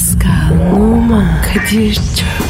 [0.00, 2.49] Pascal, Oman, Kadir çok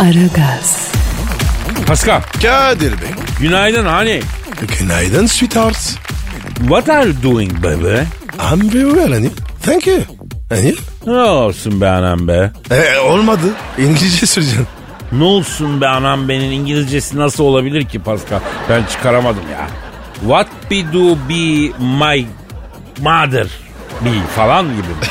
[0.00, 0.92] Aragaz,
[1.86, 3.08] Pascal, Kadir Bey.
[3.40, 4.20] günaydın hani.
[4.78, 5.76] Günaydın sweetheart.
[6.58, 8.00] What are you doing baby?
[8.52, 9.30] I'm very well you?
[9.62, 9.98] Thank you.
[10.64, 10.74] You?
[11.06, 12.52] Ne olsun be anam be?
[12.70, 13.46] E, olmadı.
[13.78, 14.66] İngilizce söyleyeceğim.
[15.12, 18.40] Ne olsun be anam benim İngilizcesi nasıl olabilir ki Pascal?
[18.68, 19.66] Ben çıkaramadım ya.
[20.20, 22.26] What be do be my
[23.00, 23.46] mother
[24.04, 24.78] be falan gibi.
[24.88, 25.06] mi?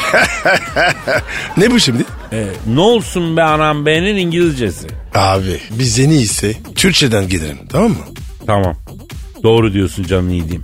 [1.58, 2.04] Ne bu şimdi?
[2.34, 4.88] Ee, ne olsun be anam benim İngilizcesi.
[5.16, 7.98] Abi biz en iyisi Türkçeden gidelim tamam mı?
[8.48, 8.76] Tamam.
[9.44, 10.64] Doğru diyorsun canım yiğidim.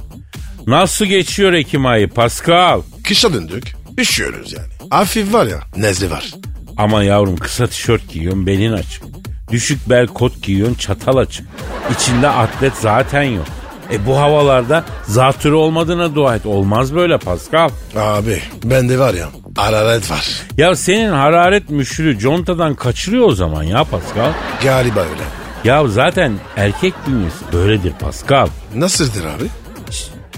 [0.68, 2.82] Nasıl geçiyor Ekim ayı Pascal?
[3.04, 3.76] Kışa döndük.
[3.98, 4.68] Üşüyoruz yani.
[4.90, 6.32] Hafif var ya nezle var.
[6.78, 9.04] Ama yavrum kısa tişört giyiyorsun belin açık.
[9.52, 11.48] Düşük bel kot giyiyorsun çatal açık.
[11.96, 13.46] İçinde atlet zaten yok.
[13.92, 16.46] E bu havalarda zatürre olmadığına dua et.
[16.46, 17.70] Olmaz böyle Pascal.
[17.98, 19.28] Abi bende var ya
[19.58, 20.26] hararet var.
[20.58, 24.32] Ya senin hararet müşürü contadan kaçırıyor o zaman ya Pascal.
[24.64, 25.24] Galiba öyle.
[25.64, 28.48] Ya zaten erkek bünyesi böyledir Pascal.
[28.76, 29.44] Nasıldır abi?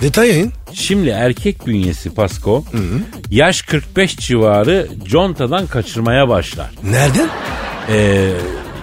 [0.01, 0.53] Detay yayın.
[0.73, 2.63] Şimdi erkek bünyesi Pasko
[3.31, 6.69] yaş 45 civarı contadan kaçırmaya başlar.
[6.83, 7.29] Nereden?
[7.89, 8.29] Ee,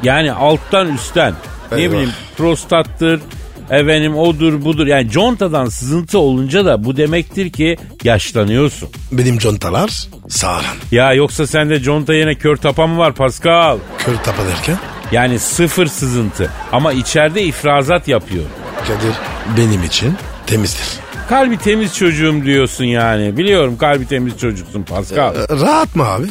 [0.03, 1.35] yani alttan üstten
[1.73, 1.93] ne Eyvah.
[1.93, 3.21] bileyim prostattır
[3.71, 8.89] efendim odur budur yani contadan sızıntı olunca da bu demektir ki yaşlanıyorsun.
[9.13, 10.65] Benim contalar sağlam.
[10.93, 13.79] Ya yoksa sende conta yerine kör tapa mı var Pascal?
[13.99, 14.77] Kör tapa derken?
[15.13, 18.45] Yani sıfır sızıntı ama içeride ifrazat yapıyor.
[18.87, 19.15] Kadir
[19.59, 20.15] benim için
[20.47, 20.87] temizdir.
[21.29, 23.37] Kalbi temiz çocuğum diyorsun yani.
[23.37, 25.35] Biliyorum kalbi temiz çocuksun Pascal.
[25.37, 26.27] E, Rahat mı abi?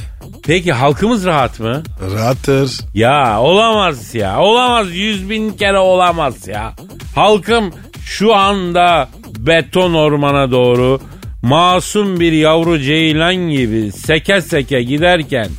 [0.45, 1.83] Peki halkımız rahat mı?
[2.15, 2.71] Rahattır.
[2.93, 4.39] Ya olamaz ya.
[4.39, 4.95] Olamaz.
[4.95, 6.73] Yüz bin kere olamaz ya.
[7.15, 7.73] Halkım
[8.05, 10.99] şu anda beton ormana doğru
[11.41, 15.49] masum bir yavru ceylan gibi seke seke giderken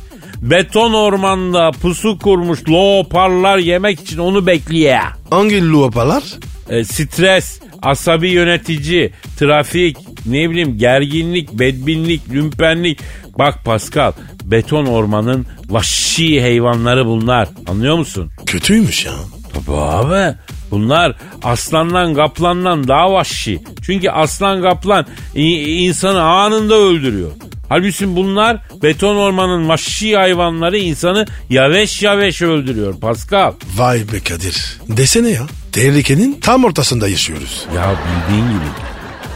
[0.41, 4.99] beton ormanda pusu kurmuş leoparlar yemek için onu bekliyor.
[5.29, 6.23] Hangi luapalar?
[6.69, 12.99] E, stres, asabi yönetici, trafik, ne bileyim gerginlik, bedbinlik, lümpenlik.
[13.39, 14.11] Bak Pascal,
[14.43, 17.49] beton ormanın vahşi hayvanları bunlar.
[17.67, 18.31] Anlıyor musun?
[18.45, 19.13] Kötüymüş ya.
[19.53, 20.35] Tabii abi.
[20.71, 23.59] Bunlar aslandan kaplandan daha vahşi.
[23.85, 27.31] Çünkü aslan kaplan insanı anında öldürüyor.
[27.69, 33.53] Halbuki bunlar beton ormanın vahşi hayvanları insanı yavaş yavaş öldürüyor Pascal.
[33.75, 34.77] Vay be Kadir.
[34.87, 35.43] Desene ya.
[35.71, 37.65] Tehlikenin tam ortasında yaşıyoruz.
[37.75, 38.65] Ya bildiğin gibi.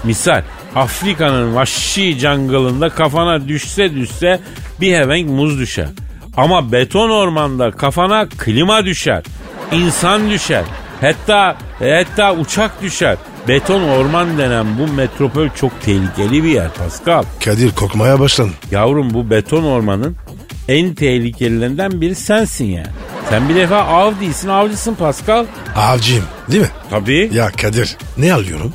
[0.04, 0.44] Misal
[0.75, 4.40] Afrika'nın vahşi jungle'ında kafana düşse düşse
[4.81, 5.88] bir hevenk muz düşer.
[6.38, 9.24] Ama beton ormanda kafana klima düşer.
[9.72, 10.63] insan düşer.
[11.02, 13.18] Hatta hatta uçak düşer.
[13.47, 17.24] Beton orman denen bu metropol çok tehlikeli bir yer Pascal.
[17.46, 18.53] Kadir korkmaya başladın.
[18.72, 20.16] Yavrum bu beton ormanın
[20.68, 22.88] en tehlikelilerinden biri sensin yani.
[23.29, 25.46] Sen bir defa av değilsin avcısın Pascal.
[25.75, 26.69] Avcıyım değil mi?
[26.90, 27.29] Tabii.
[27.34, 28.74] Ya Kadir ne alıyorum?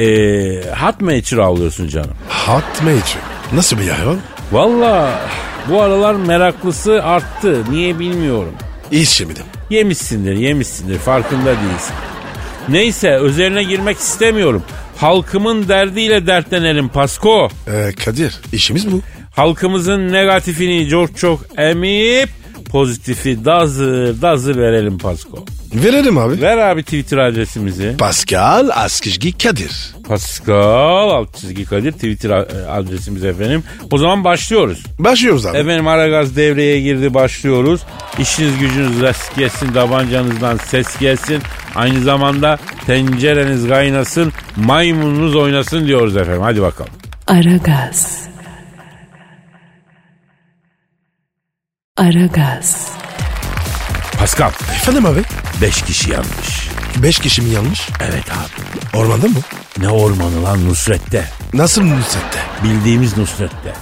[0.00, 2.10] Ee, hat mı avlıyorsun canım?
[2.28, 3.18] Hot mate.
[3.52, 4.18] Nasıl bir hayvan?
[4.52, 5.20] Valla
[5.70, 7.62] bu aralar meraklısı arttı.
[7.70, 8.54] Niye bilmiyorum.
[8.90, 9.44] İyi yemedim.
[9.70, 11.94] Yemişsindir yemişsindir farkında değilsin.
[12.68, 14.62] Neyse üzerine girmek istemiyorum.
[14.96, 17.48] Halkımın derdiyle dertlenelim Pasko.
[17.68, 19.00] Ee, Kadir işimiz bu.
[19.36, 22.28] Halkımızın negatifini çok çok emip
[22.74, 25.44] pozitifi dazır dazır verelim Pasko.
[25.74, 26.40] Verelim abi.
[26.40, 27.94] Ver abi Twitter adresimizi.
[27.98, 29.94] Pascal Askizgi Kadir.
[30.08, 33.62] Pascal alt çizgi Kadir Twitter a- adresimiz efendim.
[33.90, 34.82] O zaman başlıyoruz.
[34.98, 35.58] Başlıyoruz abi.
[35.58, 37.80] Efendim Aragaz devreye girdi başlıyoruz.
[38.18, 41.42] İşiniz gücünüz rast gelsin, tabancanızdan ses gelsin.
[41.74, 46.42] Aynı zamanda tencereniz kaynasın, maymununuz oynasın diyoruz efendim.
[46.42, 46.92] Hadi bakalım.
[47.26, 48.24] Aragaz.
[51.96, 52.92] Aragaz.
[54.18, 55.22] Pascal, Efendim abi.
[55.62, 56.68] 5 kişi yanmış.
[57.02, 57.88] Beş kişi mi yanmış?
[58.00, 58.96] Evet abi.
[58.98, 59.38] Ormanda mı?
[59.78, 61.24] Ne ormanı lan Nusret'te.
[61.52, 62.38] Nasıl Nusret'te?
[62.64, 63.72] Bildiğimiz Nusret'te.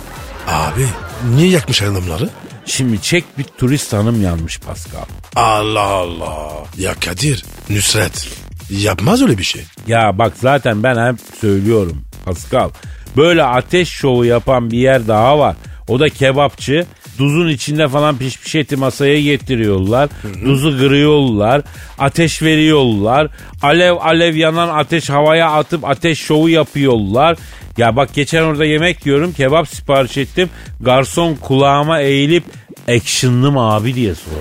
[0.49, 0.87] Abi
[1.35, 2.31] niye yakmış adamları?
[2.67, 5.05] Şimdi çek bir turist hanım yanmış Pascal.
[5.37, 6.53] Allah Allah.
[6.79, 8.29] Ya Kadir Nusret
[8.70, 9.64] yapmaz öyle bir şey.
[9.87, 12.70] Ya bak zaten ben hep söylüyorum Pascal.
[13.17, 15.56] Böyle ateş şovu yapan bir yer daha var.
[15.88, 16.87] O da kebapçı.
[17.19, 20.09] Duzun içinde falan pişmiş eti masaya getiriyorlar.
[20.44, 21.62] Duzu kırıyorlar.
[21.99, 23.29] Ateş veriyorlar.
[23.62, 27.37] Alev alev yanan ateş havaya atıp ateş şovu yapıyorlar.
[27.76, 29.32] Ya bak geçen orada yemek yiyorum.
[29.32, 30.50] Kebap sipariş ettim.
[30.81, 32.44] Garson kulağıma eğilip
[32.88, 34.37] actionlı mı abi diye sordu.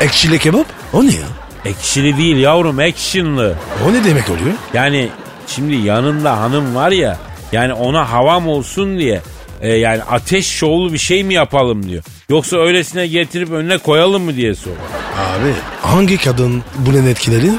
[0.00, 0.66] Ekşili kebap?
[0.92, 1.26] O ne ya?
[1.64, 3.54] Ekşili değil yavrum actionlı.
[3.88, 4.54] O ne demek oluyor?
[4.74, 5.08] Yani
[5.46, 7.18] şimdi yanında hanım var ya
[7.52, 9.20] yani ona havam olsun diye
[9.60, 12.02] e, yani ateş şovlu bir şey mi yapalım diyor.
[12.28, 14.70] Yoksa öylesine getirip önüne koyalım mı diye sor.
[15.18, 15.52] Abi
[15.82, 17.50] hangi kadın bunun etkileri?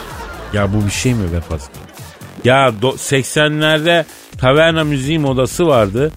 [0.54, 1.82] Ya bu bir şey mi be Pascal?
[2.44, 4.06] Ya do- 80'lerde
[4.38, 6.12] taverna müziği modası vardı.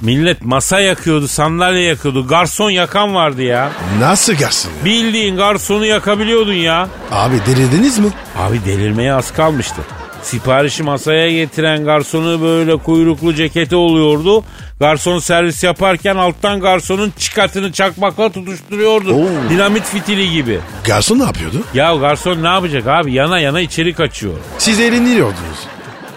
[0.00, 2.26] Millet masa yakıyordu, sandalye yakıyordu.
[2.26, 3.70] Garson yakan vardı ya.
[4.00, 4.84] Nasıl gelsin ya?
[4.84, 6.88] Bildiğin garsonu yakabiliyordun ya.
[7.12, 8.08] Abi delirdiniz mi?
[8.38, 9.82] Abi delirmeye az kalmıştı.
[10.22, 14.44] Siparişi masaya getiren garsonu böyle kuyruklu ceketi oluyordu.
[14.80, 19.14] Garson servis yaparken alttan garsonun çıkatını çakmakla tutuşturuyordu.
[19.14, 19.50] Oo.
[19.50, 20.60] Dinamit fitili gibi.
[20.84, 21.62] Garson ne yapıyordu?
[21.74, 23.12] Ya garson ne yapacak abi?
[23.12, 24.34] Yana yana içeri kaçıyor.
[24.58, 25.58] Siz eğleniyordunuz.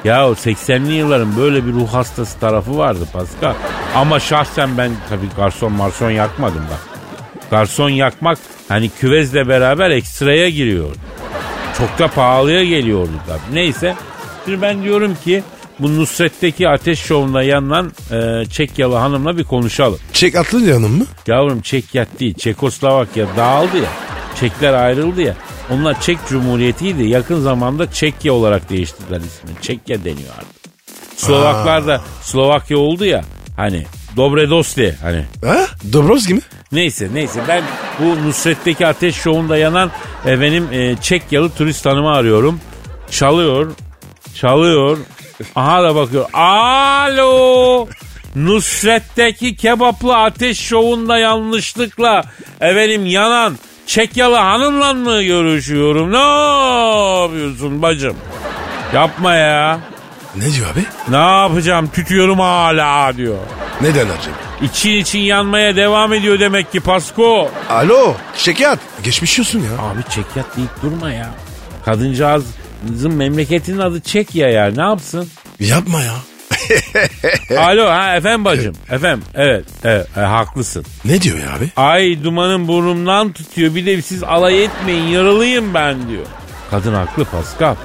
[0.03, 3.53] Ya 80'li yılların böyle bir ruh hastası tarafı vardı Pascal.
[3.95, 6.79] Ama şahsen ben tabii garson marson yakmadım bak.
[7.51, 8.37] Garson yakmak
[8.69, 10.95] hani küvezle beraber ekstraya giriyor.
[11.77, 13.55] Çok da pahalıya geliyordu tabii.
[13.55, 13.95] Neyse.
[14.45, 15.43] Şimdi ben diyorum ki
[15.81, 19.99] bu Nusret'teki ateş şovunda yanılan e, Çekyalı hanımla bir konuşalım.
[20.13, 21.05] Çek atlı yanım mı?
[21.27, 23.89] Yavrum Çekyat değil Çekoslovakya dağıldı ya.
[24.39, 25.35] Çekler ayrıldı ya.
[25.69, 27.03] Onlar Çek Cumhuriyeti'ydi.
[27.03, 29.61] Yakın zamanda Çekya olarak değiştirdiler ismini.
[29.61, 30.71] Çekya deniyor artık.
[31.15, 33.21] Slovaklar da Slovakya oldu ya.
[33.57, 33.85] Hani
[34.17, 35.25] Dobredosti hani.
[35.45, 35.67] Ha?
[35.93, 36.41] Dobrovski mi?
[36.71, 37.63] Neyse neyse ben
[37.99, 39.91] bu Nusret'teki ateş şovunda yanan
[40.25, 42.59] e, benim e, Çekyalı turist hanımı arıyorum.
[43.11, 43.71] Çalıyor.
[44.35, 44.97] Çalıyor.
[45.55, 46.25] Aha da bakıyor.
[46.33, 47.87] Alo.
[48.35, 52.23] Nusret'teki kebaplı ateş şovunda yanlışlıkla
[52.61, 53.57] efendim yanan
[53.91, 56.11] Çekyalı hanımla mı görüşüyorum?
[56.11, 56.17] Ne
[57.21, 58.15] yapıyorsun bacım?
[58.93, 59.79] Yapma ya.
[60.35, 60.85] Ne diyor abi?
[61.07, 61.87] Ne yapacağım?
[61.87, 63.37] Tütüyorum hala diyor.
[63.81, 64.35] Neden acaba?
[64.61, 67.51] İçin için yanmaya devam ediyor demek ki Pasko.
[67.69, 68.77] Alo şeker.
[69.03, 69.71] Geçmiş olsun ya.
[69.71, 71.29] Abi çekyat deyip durma ya.
[72.81, 74.71] Kadıncağızın memleketinin adı Çekya ya.
[74.71, 75.29] Ne yapsın?
[75.59, 76.13] Yapma ya.
[77.59, 78.75] Alo ha efendim bacım.
[78.91, 80.85] Efendim evet, evet e, haklısın.
[81.05, 81.69] Ne diyor ya abi?
[81.75, 83.75] Ay dumanın burnumdan tutuyor.
[83.75, 86.25] Bir de siz alay etmeyin yaralıyım ben diyor.
[86.71, 87.75] Kadın haklı Pascal.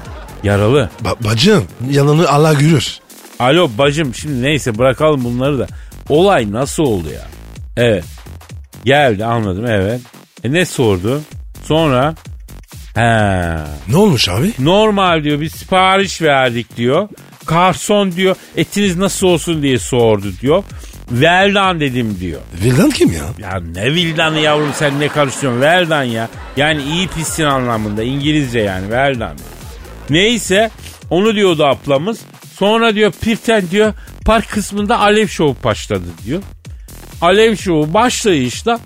[0.43, 0.89] Yaralı.
[1.03, 2.97] Ba- bacım yanını Allah görür.
[3.39, 5.67] Alo bacım şimdi neyse bırakalım bunları da.
[6.09, 7.25] Olay nasıl oldu ya?
[7.77, 8.03] Evet.
[8.85, 10.01] Geldi anladım evet.
[10.43, 11.21] E ne sordu?
[11.63, 12.15] Sonra
[12.97, 13.57] He.
[13.87, 14.51] Ne olmuş abi?
[14.59, 17.09] Normal diyor bir sipariş verdik diyor.
[17.47, 20.63] Garson diyor etiniz nasıl olsun diye sordu diyor.
[21.11, 22.41] Veldan dedim diyor.
[22.63, 23.23] Vildan kim ya?
[23.39, 26.29] Ya ne vildanı yavrum sen ne karıştırıyorsun veldan ya.
[26.57, 29.37] Yani iyi pissin anlamında İngilizce yani veldan.
[30.09, 30.71] Neyse
[31.09, 32.19] onu diyordu ablamız.
[32.53, 33.93] Sonra diyor Pirten diyor
[34.25, 36.41] park kısmında alev şovu başladı diyor.
[37.21, 38.79] Alev şovu başlayışta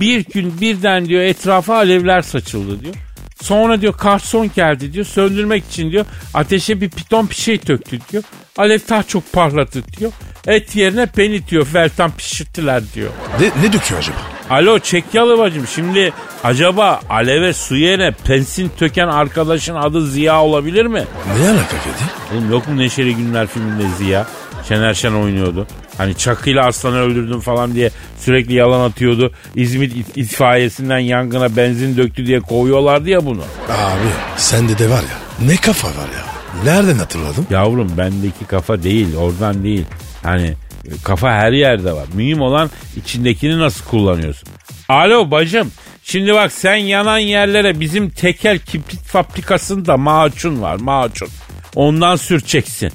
[0.00, 2.94] bir gün birden diyor etrafa alevler saçıldı diyor.
[3.42, 6.04] Sonra diyor karson geldi diyor söndürmek için diyor
[6.34, 8.22] ateşe bir piton bir şey töktü diyor.
[8.58, 10.12] Alev daha çok parladı diyor.
[10.46, 13.10] Et yerine peni diyor veltan pişirttiler diyor.
[13.40, 14.16] Ne, ne döküyor acaba?
[14.50, 16.12] Alo Çekyalı bacım şimdi
[16.44, 21.04] acaba aleve su yerine pensin töken arkadaşın adı Ziya olabilir mi?
[21.40, 22.34] Ne alaka Kadir?
[22.34, 24.26] Oğlum yok mu Neşeli Günler filminde Ziya?
[24.68, 25.66] Şener Şen oynuyordu.
[25.98, 29.32] Hani çakıyla aslanı öldürdüm falan diye sürekli yalan atıyordu.
[29.54, 33.42] İzmit it- itfaiyesinden yangına benzin döktü diye kovuyorlardı ya bunu.
[33.68, 36.32] Abi sende de var ya ne kafa var ya.
[36.64, 37.46] Nereden hatırladın?
[37.50, 39.84] Yavrum bendeki kafa değil oradan değil.
[40.22, 40.46] Hani
[40.86, 42.06] e, kafa her yerde var.
[42.14, 44.48] Mühim olan içindekini nasıl kullanıyorsun.
[44.88, 45.72] Alo bacım.
[46.04, 51.28] Şimdi bak sen yanan yerlere bizim tekel kibrit fabrikasında macun var macun.
[51.74, 52.92] Ondan sürteceksin.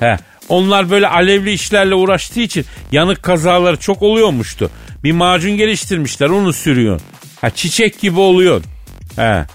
[0.00, 0.16] He.
[0.50, 4.70] Onlar böyle alevli işlerle uğraştığı için yanık kazaları çok oluyormuştu.
[5.04, 7.06] Bir macun geliştirmişler onu sürüyorsun.
[7.40, 8.70] Ha çiçek gibi oluyorsun.
[9.16, 9.46] He.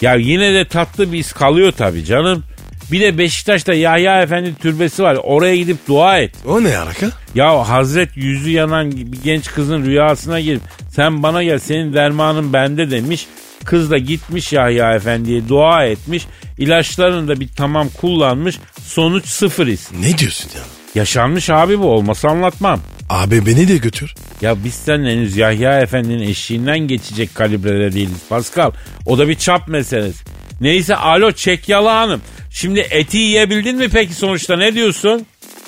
[0.00, 2.44] Ya yine de tatlı bir iz kalıyor tabii canım.
[2.92, 5.18] Bir de Beşiktaş'ta Yahya Efendi türbesi var.
[5.22, 6.34] Oraya gidip dua et.
[6.46, 7.10] O ne alaka?
[7.34, 12.90] Ya Hazret yüzü yanan bir genç kızın rüyasına girip sen bana gel senin dermanın bende
[12.90, 13.26] demiş.
[13.64, 16.26] Kız da gitmiş Yahya Efendi'ye dua etmiş.
[16.58, 18.58] İlaçlarını da bir tamam kullanmış.
[18.84, 19.88] Sonuç sıfır iz.
[20.00, 20.62] Ne diyorsun ya?
[20.94, 22.80] Yaşanmış abi bu olmasa anlatmam.
[23.08, 24.14] Abi beni de götür.
[24.40, 28.70] Ya biz seninle henüz Yahya Efendi'nin eşiğinden geçecek kalibrede değiliz Pascal.
[29.06, 30.24] O da bir çap meselesi.
[30.60, 32.20] Neyse alo Çekyalı Hanım.
[32.50, 35.26] Şimdi eti yiyebildin mi peki sonuçta ne diyorsun?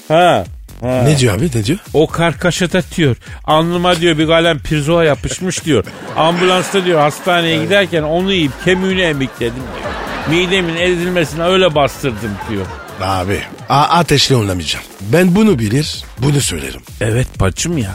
[0.08, 0.44] Ha
[0.82, 1.78] Ne diyor abi ne diyor?
[1.94, 3.16] O karkaşata diyor.
[3.44, 5.84] Alnıma diyor bir kalem pirzola yapışmış diyor.
[6.16, 10.40] Ambulansta diyor hastaneye giderken onu yiyip kemiğini emikledim diyor.
[10.40, 12.66] Midemin ezilmesine öyle bastırdım diyor.
[13.02, 14.84] Abi a- ateşle oynamayacağım.
[15.00, 16.80] Ben bunu bilir bunu söylerim.
[17.00, 17.90] Evet paçım ya.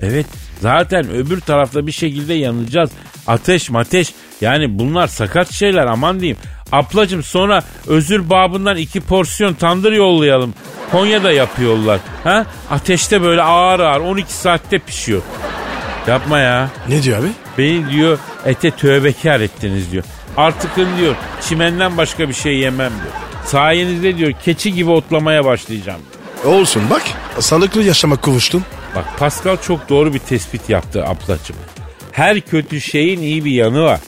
[0.00, 0.26] Evet
[0.60, 2.90] zaten öbür tarafta bir şekilde yanacağız.
[3.26, 6.38] Ateş mateş yani bunlar sakat şeyler aman diyeyim.
[6.72, 10.54] Ablacım sonra özür babından iki porsiyon tandır yollayalım.
[10.92, 12.00] Konya'da yapıyorlar.
[12.24, 12.46] Ha?
[12.70, 15.22] Ateşte böyle ağır ağır 12 saatte pişiyor.
[16.06, 16.70] Yapma ya.
[16.88, 17.28] Ne diyor abi?
[17.58, 20.04] Beni diyor ete tövbekar ettiniz diyor.
[20.36, 21.14] Artıkın diyor
[21.48, 23.14] çimenden başka bir şey yemem diyor.
[23.44, 26.00] Sayenizde diyor keçi gibi otlamaya başlayacağım
[26.42, 26.54] diyor.
[26.54, 27.02] Olsun bak
[27.38, 28.64] sağlıklı yaşama kavuştun.
[28.96, 31.56] Bak Pascal çok doğru bir tespit yaptı ablacığım.
[32.12, 34.00] Her kötü şeyin iyi bir yanı var.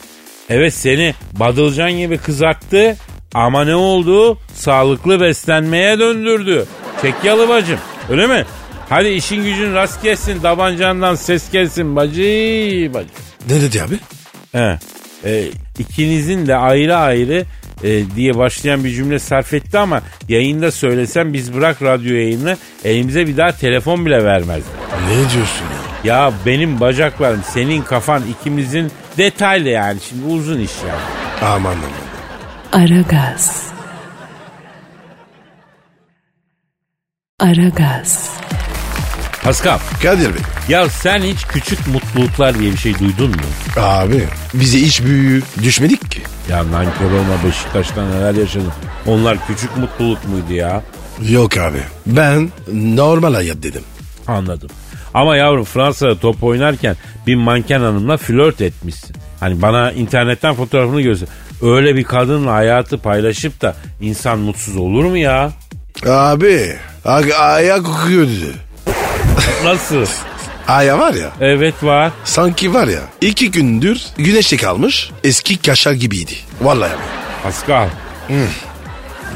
[0.51, 2.97] Evet seni badılcan gibi kızarttı
[3.35, 4.39] ama ne oldu?
[4.55, 6.67] Sağlıklı beslenmeye döndürdü.
[7.03, 7.79] Çek yalı bacım
[8.11, 8.45] öyle mi?
[8.89, 12.21] Hadi işin gücün rast gelsin tabancandan ses gelsin bacı
[12.95, 13.09] bacı.
[13.49, 13.99] Ne dedi abi?
[14.53, 14.79] He.
[15.25, 15.45] E,
[15.79, 17.45] ikinizin de ayrı ayrı
[17.85, 23.27] e, diye başlayan bir cümle sarf etti ama yayında söylesem biz bırak radyo yayını elimize
[23.27, 24.63] bir daha telefon bile vermez.
[25.09, 25.65] Ne diyorsun
[26.05, 26.15] ya?
[26.15, 31.01] Ya benim bacaklarım senin kafan ikimizin detaylı yani şimdi uzun iş yani.
[31.53, 32.83] Aman aman.
[32.85, 33.63] Aragaz.
[37.41, 38.31] Aragaz.
[39.43, 40.41] Pascal Kadir Bey.
[40.69, 43.37] ya sen hiç küçük mutluluklar diye bir şey duydun mu?
[43.77, 46.23] Abi bize iş büyüğü düşmedik ki.
[46.51, 48.73] Ya nankör olma Beşiktaş'ta neler yaşadın.
[49.07, 50.83] Onlar küçük mutluluk muydu ya?
[51.29, 51.79] Yok abi.
[52.07, 53.83] Ben normal hayat dedim.
[54.27, 54.71] Anladım.
[55.19, 56.97] Ama yavrum Fransa'da top oynarken
[57.27, 59.17] bir manken hanımla flört etmişsin.
[59.41, 61.29] Hani bana internetten fotoğrafını göster.
[61.63, 65.51] Öyle bir kadınla hayatı paylaşıp da insan mutsuz olur mu ya?
[66.07, 68.31] Abi a- ayak kokuyordu.
[69.65, 70.07] Nasıl?
[70.69, 72.13] Aya var ya Evet var.
[72.25, 76.33] sanki var ya iki gündür güneşte kalmış eski kaşar gibiydi.
[76.61, 76.99] Vallahi abi.
[77.43, 77.89] Pascal.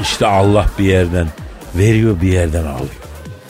[0.01, 1.27] İşte Allah bir yerden
[1.75, 2.89] veriyor bir yerden alıyor.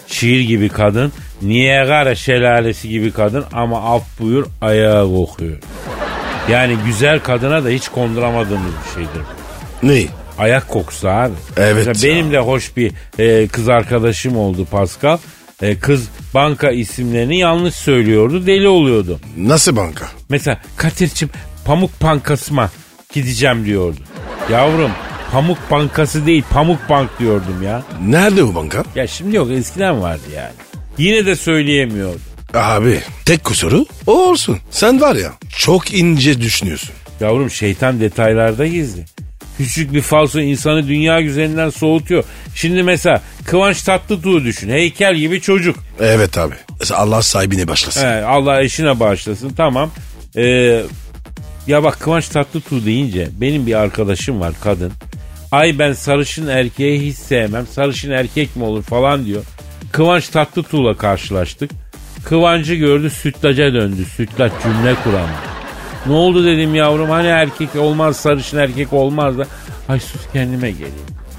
[0.08, 1.12] Şiir gibi kadın,
[1.44, 5.58] Niagara şelalesi gibi kadın ama af buyur ayağı kokuyor.
[6.52, 9.22] Yani güzel kadına da hiç konduramadığımız bir şeydir.
[9.84, 10.08] Ne?
[10.38, 11.34] Ayak kokusu abi.
[11.58, 12.16] Evet Mesela ya.
[12.20, 15.18] benim de hoş bir e, kız arkadaşım oldu Pascal.
[15.62, 19.20] E, kız banka isimlerini yanlış söylüyordu, deli oluyordu.
[19.38, 20.06] Nasıl banka?
[20.30, 21.30] Mesela Katir'cim
[21.66, 22.70] Pamuk Bankası'ma
[23.14, 23.98] gideceğim diyordu.
[24.52, 24.92] Yavrum
[25.32, 27.84] Pamuk Bankası değil Pamuk Bank diyordum ya.
[28.08, 28.84] Nerede o banka?
[28.96, 30.54] Ya şimdi yok eskiden vardı yani.
[30.98, 32.20] Yine de söyleyemiyordu.
[32.54, 34.58] Abi tek kusuru o olsun.
[34.72, 36.90] Sen var ya çok ince düşünüyorsun.
[37.20, 39.06] Yavrum şeytan detaylarda gizli.
[39.58, 42.24] Küçük bir falso insanı dünya güzelinden soğutuyor.
[42.56, 44.70] Şimdi mesela Kıvanç Tatlıtuğ'u düşün.
[44.70, 45.76] Heykel gibi çocuk.
[46.00, 46.56] Evet abi.
[46.94, 48.02] Allah sahibine başlasın.
[48.02, 49.92] He, Allah eşine bağışlasın tamam.
[50.38, 50.82] Ee,
[51.68, 54.92] ya bak Kıvanç Tatlıtuğ deyince benim bir arkadaşım var kadın.
[55.52, 57.68] Ay ben sarışın erkeği hiç sevmem.
[57.68, 59.44] Sarışın erkek mi olur falan diyor.
[59.94, 61.72] Kıvanç Tatlıtuğ'la karşılaştık.
[62.26, 64.06] Kıvancı gördü sütlaca döndü.
[64.16, 65.28] Sütlaç cümle kuramı.
[66.06, 69.46] Ne oldu dedim yavrum hani erkek olmaz sarışın erkek olmaz da.
[69.90, 70.94] Ay sus kendime geleyim.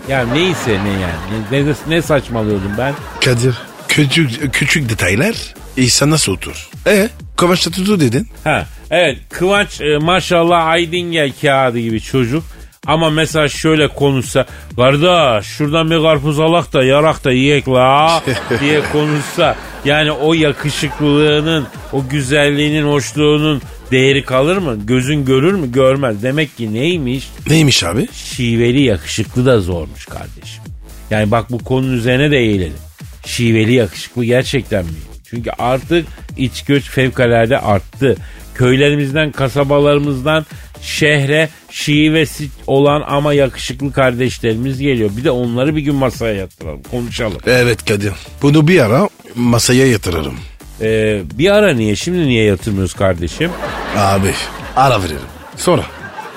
[0.08, 1.44] Ya neyse ne yani.
[1.50, 2.94] Ne, ne, ne saçmalıyordum ben?
[3.24, 3.54] Kadir
[3.88, 6.68] küçük, küçük detaylar insana soğutur.
[6.86, 8.28] E Kıvanç Tatlıtuğ dedin.
[8.44, 12.44] Ha, evet Kıvanç e, maşallah Aydingel kağıdı gibi çocuk.
[12.86, 18.22] Ama mesela şöyle konuşsa kardeş şuradan bir karpuz alak da yarak da yiyek la
[18.60, 24.78] diye konuşsa yani o yakışıklılığının o güzelliğinin hoşluğunun değeri kalır mı?
[24.84, 25.72] Gözün görür mü?
[25.72, 26.22] Görmez.
[26.22, 27.28] Demek ki neymiş?
[27.48, 28.08] Neymiş abi?
[28.12, 30.62] Şiveli yakışıklı da zormuş kardeşim.
[31.10, 32.78] Yani bak bu konunun üzerine de eğilelim.
[33.26, 34.90] Şiveli yakışıklı gerçekten mi?
[35.30, 38.16] Çünkü artık iç göç fevkalade arttı.
[38.54, 40.46] Köylerimizden, kasabalarımızdan
[40.82, 45.10] şehre şivesi olan ama yakışıklı kardeşlerimiz geliyor.
[45.16, 47.38] Bir de onları bir gün masaya yatıralım, konuşalım.
[47.46, 48.12] Evet Kadir.
[48.42, 50.34] Bunu bir ara masaya yatırırım.
[50.80, 53.50] Ee, bir ara niye, şimdi niye yatırmıyoruz kardeşim?
[53.96, 54.34] Abi
[54.76, 55.18] ara veririm.
[55.56, 55.82] Sonra.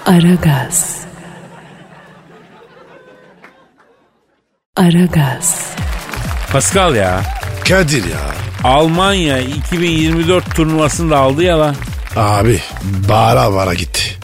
[0.05, 0.97] Aragaz.
[4.75, 5.71] Aragaz.
[6.51, 7.21] Pascal ya,
[7.69, 8.35] Kadir ya.
[8.63, 11.75] Almanya 2024 turnuvasını da aldı ya lan.
[12.15, 12.59] Abi
[13.09, 14.16] bara bara gitti.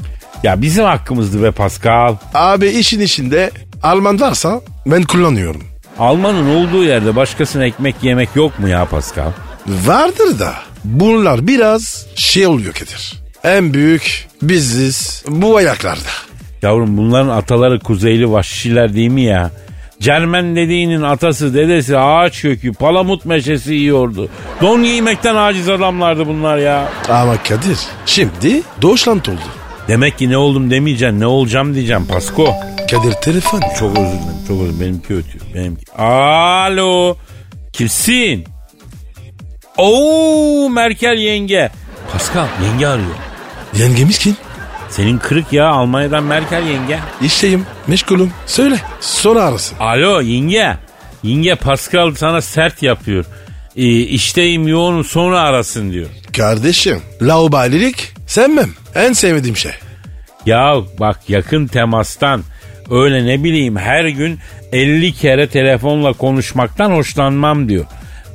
[0.44, 2.16] Ya bizim hakkımızdı be Pascal.
[2.34, 3.52] Abi işin içinde
[3.84, 5.64] Alman varsa ben kullanıyorum.
[6.00, 9.32] Almanın olduğu yerde başkasına ekmek yemek yok mu ya Pascal?
[9.68, 13.14] Vardır da bunlar biraz şey oluyor Kadir.
[13.44, 16.10] En büyük biziz bu ayaklarda.
[16.62, 19.52] Yavrum bunların ataları kuzeyli vahşiler değil mi ya?
[20.00, 24.30] Cermen dediğinin atası dedesi ağaç kökü palamut meşesi yiyordu.
[24.62, 26.90] Don giymekten aciz adamlardı bunlar ya.
[27.10, 29.63] Ama Kadir şimdi Doğuşlant oldu.
[29.88, 32.54] Demek ki ne oldum demeyeceksin ne olacağım diyeceğim Pasko.
[32.92, 33.62] Kadir telefon.
[33.80, 35.46] Çok özür dilerim çok özür dilerim benimki ötüyor.
[35.56, 35.92] Benimki.
[35.98, 37.18] Alo
[37.74, 38.46] kimsin?
[39.78, 41.72] Oo Merkel yenge.
[42.12, 43.16] Pascal yenge arıyor.
[43.80, 44.38] Yengemiz kim?
[44.90, 47.00] Senin kırık ya Almanya'dan Merkel yenge.
[47.22, 48.32] İşteyim meşgulüm.
[48.46, 49.78] Söyle sonra arasın.
[49.80, 50.78] Alo yenge.
[51.24, 53.26] Yenge Pascal sana sert yapıyor.
[53.76, 56.08] Ee, işteyim yoğunum sonra arasın diyor.
[56.38, 58.70] Kardeşim laubalilik sevmem.
[58.96, 59.72] En sevmediğim şey.
[60.46, 62.44] Ya bak yakın temastan
[62.92, 64.40] öyle ne bileyim her gün
[64.72, 67.86] 50 kere telefonla konuşmaktan hoşlanmam diyor.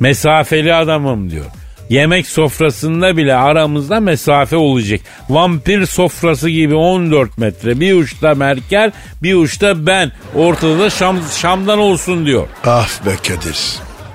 [0.01, 1.45] Mesafeli adamım diyor.
[1.89, 5.01] Yemek sofrasında bile aramızda mesafe olacak.
[5.29, 7.81] Vampir sofrası gibi 14 metre.
[7.81, 10.13] Bir uçta Merkel, bir uçta ben.
[10.35, 12.49] Ortada da Şam, Şam'dan olsun diyor.
[12.65, 13.59] Ah be Kadir.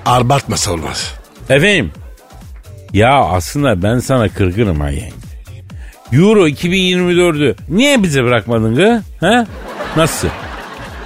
[0.06, 1.14] Abartmasa olmaz.
[1.50, 1.92] Efendim?
[2.92, 5.23] Ya aslında ben sana kırgınım ha yenge.
[6.14, 9.02] Euro 2024'ü niye bize bırakmadın gı?
[9.20, 9.46] Ha?
[9.96, 10.28] Nasıl?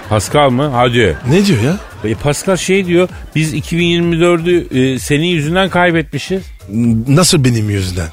[0.08, 0.70] Pascal mı?
[0.74, 1.16] Hadi.
[1.30, 1.76] Ne diyor ya?
[2.04, 6.42] E Pascal şey diyor biz 2024'ü e, senin yüzünden kaybetmişiz.
[7.08, 8.08] Nasıl benim yüzümden?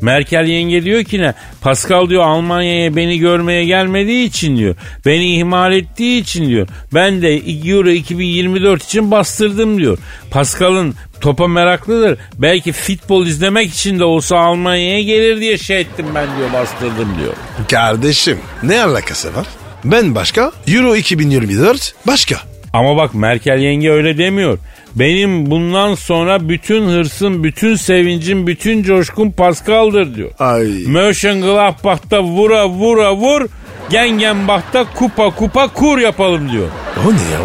[0.00, 1.34] Merkel yenge diyor ki ne?
[1.60, 4.76] Pascal diyor Almanya'ya beni görmeye gelmediği için diyor.
[5.06, 6.68] Beni ihmal ettiği için diyor.
[6.94, 7.36] Ben de
[7.70, 9.98] Euro 2024 için bastırdım diyor.
[10.30, 12.18] Pascal'ın topa meraklıdır.
[12.34, 17.32] Belki futbol izlemek için de olsa Almanya'ya gelir diye şey ettim ben diyor bastırdım diyor.
[17.70, 19.46] Kardeşim ne alakası var?
[19.84, 22.36] Ben başka, Euro 2024 başka.
[22.72, 24.58] Ama bak Merkel yenge öyle demiyor.
[24.94, 30.30] Benim bundan sonra bütün hırsım, bütün sevincim, bütün coşkum Pascal'dır diyor.
[30.38, 30.66] Ay.
[30.86, 33.46] Mönchengladbach'ta vura vura vur,
[33.90, 36.68] Gengenbach'ta kupa kupa kur yapalım diyor.
[37.06, 37.40] O ne ya?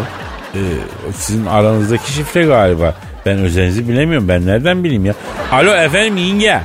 [0.56, 0.60] Ee,
[1.18, 2.96] sizin aranızdaki şifre galiba.
[3.25, 4.27] Ben özelinizi bilemiyorum.
[4.27, 5.13] Ben nereden bileyim ya?
[5.51, 6.60] Alo efendim yenge.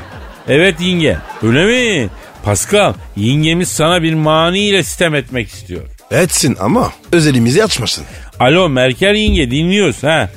[0.48, 1.16] Evet yenge.
[1.42, 2.08] Öyle mi?
[2.44, 5.82] Pascal yengemiz sana bir mani ile sistem etmek istiyor.
[6.10, 8.04] Etsin ama özelimizi açmasın.
[8.40, 10.28] Alo Merkel yenge dinliyoruz ha.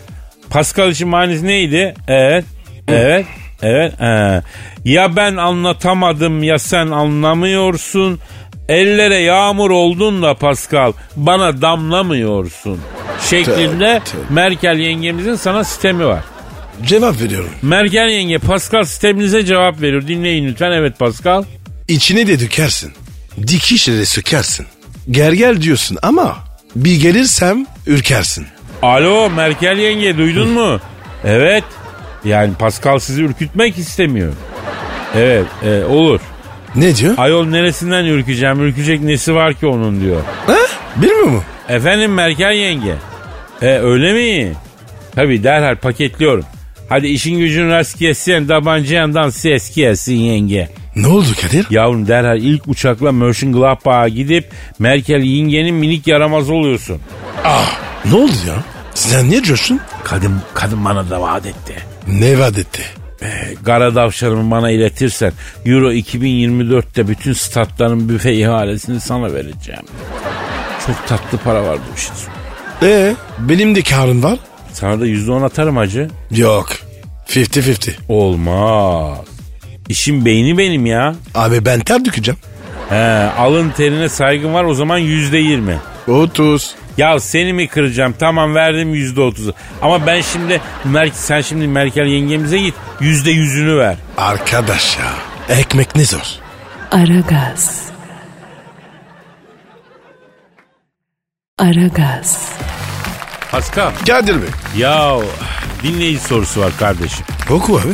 [0.50, 1.93] Pascal için manisi neydi?
[2.08, 2.46] Evet.
[2.88, 3.26] Evet.
[3.62, 3.93] Evet.
[4.00, 4.41] he.
[4.86, 8.19] Ya ben anlatamadım ya sen anlamıyorsun.
[8.72, 12.80] Ellere yağmur oldun da Pascal bana damlamıyorsun.
[13.30, 14.24] Şeklinde Tövbe, tövbe.
[14.30, 16.24] Merkel yengemizin sana sistemi var.
[16.86, 17.50] Cevap veriyorum.
[17.62, 20.08] Merkel yenge Pascal sisteminize cevap veriyor.
[20.08, 20.72] Dinleyin lütfen.
[20.72, 21.44] Evet Pascal.
[21.88, 22.92] İçine de dökersin.
[23.48, 24.66] Dikişleri sökersin.
[25.12, 26.38] Gel gel diyorsun ama
[26.76, 28.48] bir gelirsem ürkersin.
[28.82, 30.80] Alo Merkel yenge duydun mu?
[31.24, 31.64] Evet.
[32.26, 34.34] Yani Pascal sizi ürkütmek istemiyor.
[35.16, 36.20] Evet e, olur.
[36.76, 37.14] Ne diyor?
[37.18, 38.62] Ayol neresinden ürkeceğim?
[38.62, 40.22] Ürkecek nesi var ki onun diyor.
[40.48, 40.56] Ha?
[40.96, 41.44] Bilmiyor mu?
[41.70, 42.96] Efendim Merkel yenge.
[43.62, 44.54] E öyle mi?
[45.16, 46.46] Tabii derhal paketliyorum.
[46.90, 50.70] Hadi işin gücün rast kessin, tabanca yandan ses kessin yenge.
[50.96, 51.66] Ne oldu Kadir?
[51.70, 57.02] Yavrum derhal ilk uçakla Mönchengladbach'a gidip Merkel yengenin minik yaramazı oluyorsun.
[57.46, 58.56] Ah ne oldu ya?
[58.94, 59.80] Sen niye coştun?
[60.04, 61.76] Kadın, kadın bana da vaat etti.
[62.08, 62.82] Ne vaat etti?
[63.66, 65.32] Kara davşanımı bana iletirsen
[65.66, 69.84] Euro 2024'te bütün statların büfe ihalesini sana vereceğim.
[70.88, 72.14] Çok tatlı para var bu işin.
[72.84, 74.40] Ee, benim de karım var.
[74.74, 76.10] Sana da %10 atarım hacı.
[76.32, 76.70] Yok.
[77.28, 77.92] 50-50.
[78.10, 79.18] Olmaz.
[79.90, 81.16] İşin beyni benim ya.
[81.36, 82.40] Abi ben ter dökeceğim.
[82.90, 85.78] He, alın terine saygım var o zaman yüzde yirmi.
[86.08, 86.76] 30.
[86.97, 88.15] Ya seni mi kıracağım?
[88.19, 89.54] Tamam verdim yüzde otuzu.
[89.82, 93.95] Ama ben şimdi Mer sen şimdi Merkel yengemize git yüzde yüzünü ver.
[94.17, 95.13] Arkadaş ya.
[95.58, 96.21] Ekmek ne zor.
[96.91, 97.82] Aragaz.
[101.58, 102.49] Aragaz.
[103.51, 103.91] Pascal.
[104.08, 104.49] Kadir Bey.
[104.77, 105.17] Ya
[105.84, 107.25] dinleyici sorusu var kardeşim.
[107.49, 107.91] Oku abi.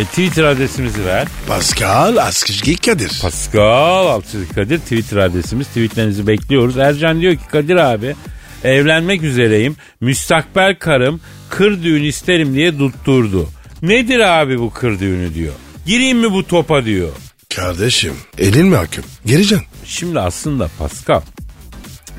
[0.00, 1.28] E, Twitter adresimizi ver.
[1.48, 3.18] Pascal Askışgi Kadir.
[3.22, 5.66] Pascal Altçılık Kadir Twitter adresimiz.
[5.66, 6.78] Tweetlerinizi bekliyoruz.
[6.78, 8.16] Ercan diyor ki Kadir abi
[8.64, 9.76] evlenmek üzereyim.
[10.00, 11.20] Müstakbel karım
[11.50, 13.48] kır düğün isterim diye tutturdu.
[13.82, 15.52] Nedir abi bu kır düğünü diyor.
[15.86, 17.08] Gireyim mi bu topa diyor.
[17.54, 19.04] Kardeşim elin mi hakim?
[19.26, 19.66] Geleceksin.
[19.84, 21.20] Şimdi aslında Pascal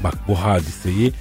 [0.04, 1.12] bak bu hadiseyi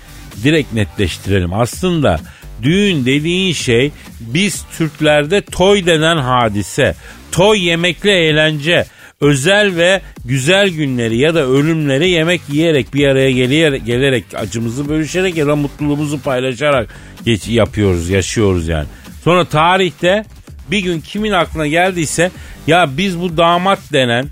[0.45, 1.53] direkt netleştirelim.
[1.53, 2.21] Aslında
[2.63, 6.95] düğün dediğin şey biz Türklerde toy denen hadise.
[7.33, 8.87] Toy yemekle eğlence.
[9.21, 15.37] Özel ve güzel günleri ya da ölümleri yemek yiyerek bir araya gelerek, gelerek acımızı bölüşerek
[15.37, 18.87] ya da mutluluğumuzu paylaşarak geç, yapıyoruz, yaşıyoruz yani.
[19.25, 20.25] Sonra tarihte
[20.71, 22.31] bir gün kimin aklına geldiyse
[22.67, 24.27] ya biz bu damat denen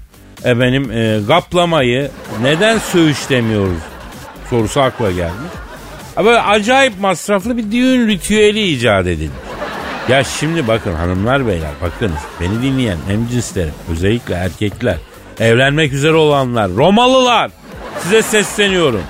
[0.44, 2.10] efendim e, gaplamayı
[2.42, 3.82] neden söğüş demiyoruz
[4.50, 5.52] sorusu akla gelmiş.
[6.16, 9.47] Böyle acayip masraflı bir düğün ritüeli icat edilmiş.
[10.08, 14.96] Ya şimdi bakın hanımlar beyler bakınız beni dinleyen hemcinslerim özellikle erkekler
[15.40, 17.50] evlenmek üzere olanlar Romalılar
[18.02, 19.02] size sesleniyorum.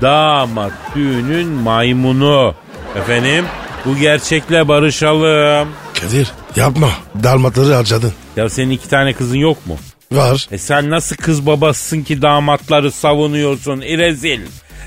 [0.00, 2.54] Damat düğünün maymunu
[2.96, 3.44] efendim
[3.84, 5.68] bu gerçekle barışalım.
[6.00, 6.90] Kadir yapma.
[7.22, 8.12] Dalmatları harcadın.
[8.36, 9.76] Ya senin iki tane kızın yok mu?
[10.12, 10.46] Var.
[10.50, 13.80] E sen nasıl kız babasısın ki damatları savunuyorsun?
[13.80, 14.40] İrezil.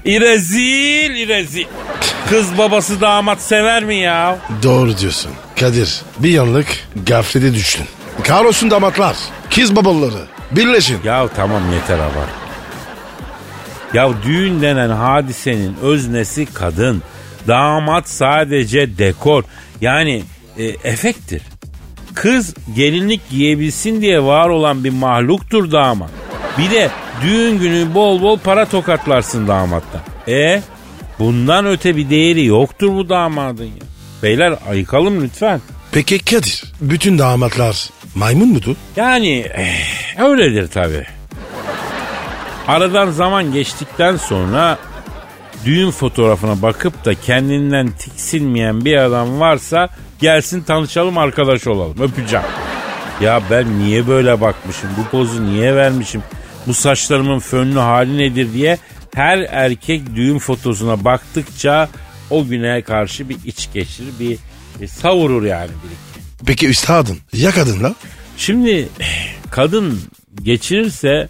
[0.06, 1.66] İrezil, irezil.
[2.30, 4.38] Kız babası damat sever mi ya?
[4.64, 5.32] Doğru diyorsun.
[5.60, 6.68] Kadir bir yanlık
[7.06, 7.86] gaflete düştün.
[8.24, 9.16] Kahrolsun damatlar.
[9.56, 10.26] Kız babaları.
[10.52, 10.98] Birleşin.
[11.04, 12.30] Ya tamam yeter abart.
[13.94, 17.02] Ya düğün denen hadisenin öznesi kadın.
[17.48, 19.44] Damat sadece dekor.
[19.82, 20.24] Yani
[20.58, 21.42] e, efektir.
[22.14, 26.10] Kız gelinlik giyebilsin diye var olan bir mahluktur damat.
[26.58, 26.90] Bir de
[27.22, 30.02] düğün günü bol bol para tokatlarsın damattan.
[30.28, 30.62] E
[31.20, 33.95] bundan öte bir değeri yoktur bu damadın ya.
[34.24, 35.62] Beyler ayıkalım lütfen.
[35.92, 38.76] Peki Kadir bütün damatlar maymun mudur?
[38.96, 41.06] Yani eh, öyledir tabi.
[42.68, 44.78] Aradan zaman geçtikten sonra
[45.66, 52.46] düğün fotoğrafına bakıp da kendinden tiksinmeyen bir adam varsa gelsin tanışalım arkadaş olalım öpeceğim.
[53.22, 56.24] Ya ben niye böyle bakmışım bu pozu niye vermişim
[56.68, 58.78] bu saçlarımın fönlü hali nedir diye
[59.16, 61.90] her erkek düğün fotosuna baktıkça
[62.30, 64.38] o güne karşı bir iç geçirir bir,
[64.82, 66.46] bir savurur yani bir iki.
[66.46, 67.96] Peki üstadın ya kadınla?
[68.38, 68.90] Şimdi
[69.52, 70.02] kadın
[70.44, 71.28] geçirirse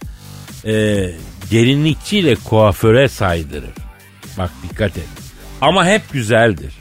[0.65, 1.05] e,
[1.51, 3.73] gelinlikçiyle kuaföre saydırır.
[4.37, 5.07] Bak dikkat et.
[5.61, 6.73] Ama hep güzeldir.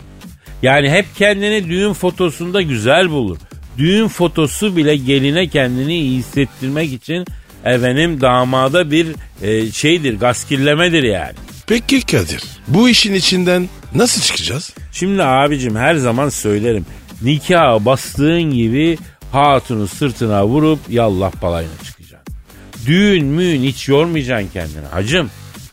[0.62, 3.38] Yani hep kendini düğün fotosunda güzel bulur.
[3.78, 7.24] Düğün fotosu bile geline kendini iyi hissettirmek için
[7.64, 9.06] efendim damada bir
[9.42, 11.34] e, şeydir, gaskillemedir yani.
[11.66, 14.74] Peki Kadir bu işin içinden nasıl çıkacağız?
[14.92, 16.86] Şimdi abicim her zaman söylerim.
[17.22, 18.98] Nikaha bastığın gibi
[19.32, 22.34] hatunu sırtına vurup yallah balayına çıkacaksın.
[22.86, 25.30] Düğün müğün hiç yormayacaksın kendini hacım.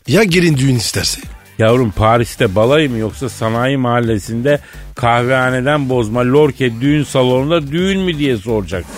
[0.07, 1.21] Ya gelin düğün isterse?
[1.59, 4.59] Yavrum Paris'te balayı mı yoksa sanayi mahallesinde
[4.95, 8.95] kahvehaneden bozma Lorke düğün salonunda düğün mü diye soracaksın.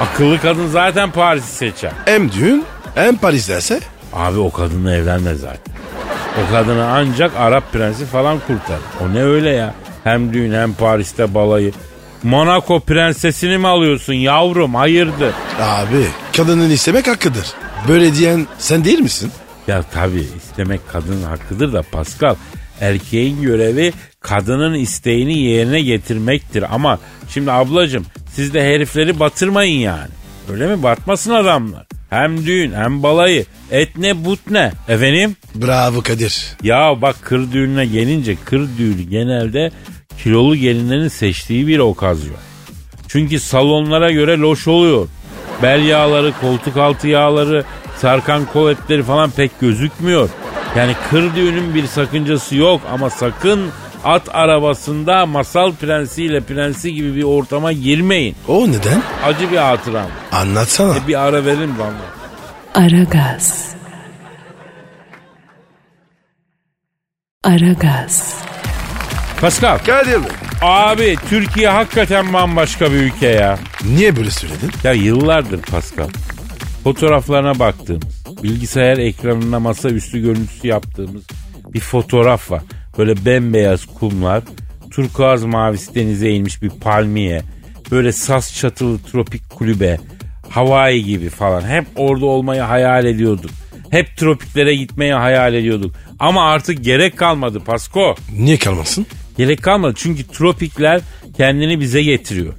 [0.00, 1.92] Akıllı kadın zaten Paris'i seçer.
[2.04, 3.80] Hem düğün hem Paris derse?
[4.12, 5.74] Abi o kadınla evlenme zaten.
[6.38, 8.78] O kadını ancak Arap prensi falan kurtar.
[9.00, 9.74] O ne öyle ya?
[10.04, 11.72] Hem düğün hem Paris'te balayı.
[12.22, 15.34] Monaco prensesini mi alıyorsun yavrum hayırdır?
[15.60, 17.46] Abi kadının istemek hakkıdır.
[17.88, 19.32] Böyle diyen sen değil misin?
[19.66, 22.34] Ya tabii istemek kadının hakkıdır da Pascal
[22.80, 26.74] erkeğin görevi kadının isteğini yerine getirmektir.
[26.74, 26.98] Ama
[27.28, 30.08] şimdi ablacım siz de herifleri batırmayın yani.
[30.52, 30.82] Öyle mi?
[30.82, 31.86] Batmasın adamlar.
[32.10, 33.46] Hem düğün hem balayı.
[33.70, 34.72] Et ne but ne.
[34.88, 35.36] Efendim?
[35.54, 36.56] Bravo Kadir.
[36.62, 39.70] Ya bak kır düğününe gelince kır düğünü genelde
[40.22, 42.36] kilolu gelinlerin seçtiği bir okazyon.
[43.08, 45.08] Çünkü salonlara göre loş oluyor.
[45.62, 47.64] Bel yağları, koltuk altı yağları,
[47.96, 50.30] sarkan kol etleri falan pek gözükmüyor.
[50.76, 53.60] Yani kır düğünün bir sakıncası yok ama sakın
[54.04, 58.34] at arabasında masal prensiyle prensi gibi bir ortama girmeyin.
[58.48, 59.02] O neden?
[59.24, 60.06] Acı bir hatıram.
[60.32, 60.96] Anlatsana.
[60.96, 62.18] E bir ara verin bana.
[62.84, 63.68] Aragaz.
[67.44, 68.34] Aragaz.
[69.40, 69.78] Pascal.
[69.78, 70.30] Kadir Bey.
[70.62, 73.58] Abi Türkiye hakikaten bambaşka bir ülke ya.
[73.84, 74.70] Niye böyle söyledin?
[74.84, 76.08] Ya yıllardır Pascal.
[76.84, 81.22] Fotoğraflarına baktığımız, bilgisayar ekranına masaüstü görüntüsü yaptığımız
[81.74, 82.62] bir fotoğraf var.
[82.98, 84.42] Böyle bembeyaz kumlar,
[84.90, 87.42] turkuaz mavisi denize inmiş bir palmiye,
[87.90, 89.98] böyle sas çatılı tropik kulübe,
[90.48, 91.60] Hawaii gibi falan.
[91.60, 93.50] Hep orada olmayı hayal ediyorduk.
[93.90, 95.94] Hep tropiklere gitmeyi hayal ediyorduk.
[96.18, 98.14] Ama artık gerek kalmadı Pasko.
[98.38, 99.06] Niye kalmasın?
[99.36, 101.00] Gerek kalmadı çünkü tropikler
[101.36, 102.54] kendini bize getiriyor.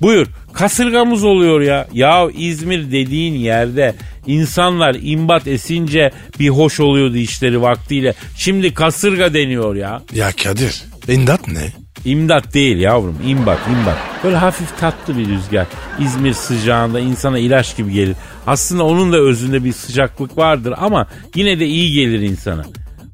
[0.00, 1.88] Buyur kasırgamız oluyor ya.
[1.92, 3.94] Ya İzmir dediğin yerde
[4.26, 6.10] insanlar imbat esince
[6.40, 8.14] bir hoş oluyordu işleri vaktiyle.
[8.36, 10.02] Şimdi kasırga deniyor ya.
[10.14, 10.82] Ya Kadir.
[11.08, 11.72] İmdat ne?
[12.04, 13.96] İmdat değil yavrum imbat imbat.
[14.24, 15.66] Böyle hafif tatlı bir rüzgar.
[16.00, 18.16] İzmir sıcağında insana ilaç gibi gelir.
[18.46, 22.64] Aslında onun da özünde bir sıcaklık vardır ama yine de iyi gelir insana.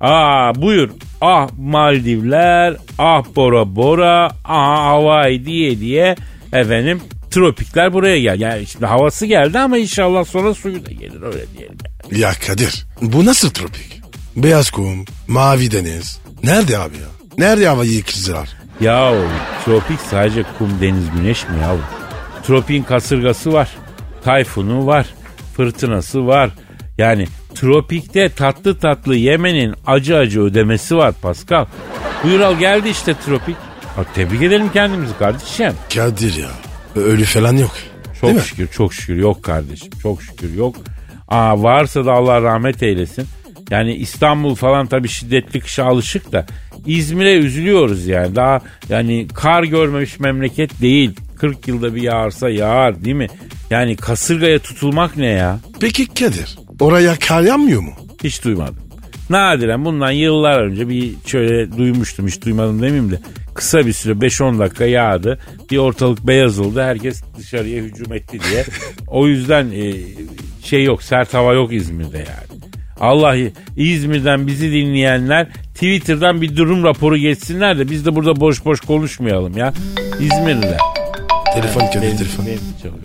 [0.01, 0.91] Aa buyur.
[1.21, 6.17] Ah Maldivler, ah Bora Bora, ah Hawaii diye diye
[6.53, 8.41] efendim tropikler buraya gel.
[8.41, 11.79] Yani şimdi havası geldi ama inşallah sonra suyu da gelir öyle diyelim.
[12.11, 12.21] Yani.
[12.21, 12.87] Ya Kadir.
[13.03, 14.01] Bu nasıl tropik?
[14.37, 16.21] Beyaz kum, mavi deniz.
[16.45, 17.09] Nerede abi ya?
[17.39, 18.49] Nerede havayı yıkızlar?
[18.81, 19.15] Ya
[19.65, 21.85] tropik sadece kum, deniz, güneş mi yavrum?
[22.47, 23.69] Tropiğin kasırgası var.
[24.25, 25.07] Tayfunu var.
[25.57, 26.51] Fırtınası var.
[26.99, 31.67] Yani Tropikte tatlı tatlı yemenin acı acı ödemesi var Pascal.
[32.25, 33.57] Buyur al geldi işte tropik.
[33.97, 35.73] Ha, tebrik edelim kendimizi kardeşim.
[35.95, 36.49] Kadir ya.
[37.01, 37.73] Ölü falan yok.
[38.21, 38.43] Çok Değil mi?
[38.47, 40.77] şükür çok şükür yok kardeşim çok şükür yok.
[41.29, 43.27] Aa, varsa da Allah rahmet eylesin.
[43.71, 46.47] Yani İstanbul falan tabii şiddetli kışa alışık da
[46.87, 48.37] İzmir'e üzülüyoruz yani.
[48.37, 51.17] Daha yani kar görmemiş memleket değil.
[51.39, 53.27] 40 yılda bir yağarsa yağar değil mi?
[53.71, 55.59] Yani kasırgaya tutulmak ne ya?
[55.81, 57.93] Peki Kadir oraya kar yanmıyor mu?
[58.25, 58.77] Hiç duymadım.
[59.31, 63.21] Nadiren bundan yıllar önce bir şöyle duymuştum hiç duymadım demeyeyim de
[63.57, 65.39] kısa bir süre 5-10 dakika yağdı.
[65.71, 68.65] Bir ortalık beyaz oldu herkes dışarıya hücum etti diye.
[69.09, 69.93] O yüzden e,
[70.65, 72.61] şey yok sert hava yok İzmir'de yani.
[73.01, 73.37] Allah
[73.77, 79.57] İzmir'den bizi dinleyenler Twitter'dan bir durum raporu geçsinler de biz de burada boş boş konuşmayalım
[79.57, 79.73] ya.
[80.21, 80.79] İzmirliler.
[81.55, 82.47] Telefon Benim, telefon.
[82.47, 82.59] benim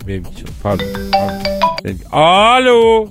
[0.08, 0.48] benim çalıyor.
[0.62, 0.86] Pardon.
[1.12, 1.42] pardon.
[1.84, 3.08] Benim- Alo.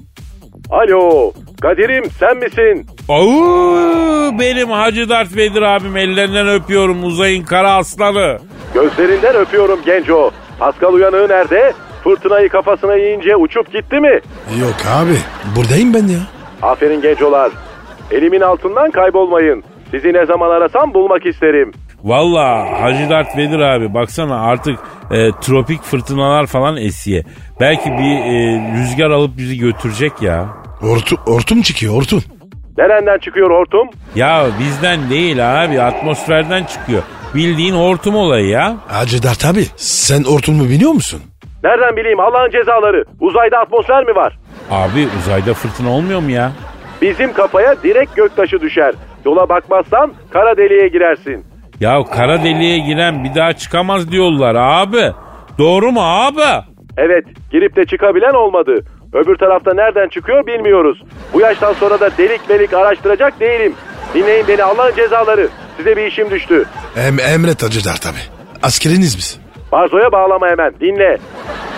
[0.71, 1.31] Alo,
[1.61, 2.85] Kadir'im sen misin?
[3.07, 8.37] Oo, benim Hacı Dert Vedir abim ellerinden öpüyorum uzayın kara aslanı.
[8.73, 10.31] Gözlerinden öpüyorum genco.
[10.59, 11.73] Pascal uyanığı nerede?
[12.03, 14.19] Fırtınayı kafasına yiyince uçup gitti mi?
[14.61, 15.17] Yok abi
[15.55, 16.19] buradayım ben ya.
[16.61, 17.51] Aferin gencolar.
[18.11, 19.63] Elimin altından kaybolmayın.
[19.91, 21.71] Sizi ne zaman arasam bulmak isterim.
[22.03, 24.79] Valla Hacı Dert Vedir abi baksana artık
[25.11, 27.23] e, tropik fırtınalar falan esiye.
[27.59, 30.60] Belki bir e, rüzgar alıp bizi götürecek ya.
[30.83, 32.23] Ortu, hortum çıkıyor hortum.
[32.77, 33.87] Nereden çıkıyor hortum?
[34.15, 37.03] Ya bizden değil abi atmosferden çıkıyor.
[37.35, 38.75] Bildiğin hortum olayı ya.
[38.87, 41.21] Hacı Dert abi sen hortumu biliyor musun?
[41.63, 43.03] Nereden bileyim Allah'ın cezaları.
[43.19, 44.37] Uzayda atmosfer mi var?
[44.71, 46.51] Abi uzayda fırtına olmuyor mu ya?
[47.01, 48.93] Bizim kafaya direkt göktaşı düşer.
[49.25, 51.45] Yola bakmazsan kara deliğe girersin.
[51.79, 55.11] Ya kara deliğe giren bir daha çıkamaz diyorlar abi.
[55.57, 56.63] Doğru mu abi?
[56.97, 58.85] Evet, girip de çıkabilen olmadı.
[59.13, 61.03] Öbür tarafta nereden çıkıyor bilmiyoruz.
[61.33, 63.73] Bu yaştan sonra da delik melik araştıracak değilim.
[64.13, 65.47] Dinleyin beni Allah'ın cezaları.
[65.77, 66.65] Size bir işim düştü.
[66.97, 68.17] Em, emret Hacı Dert abi.
[68.63, 69.39] Askeriniz biz.
[69.71, 70.73] Barzo'ya bağlama hemen.
[70.79, 71.17] Dinle.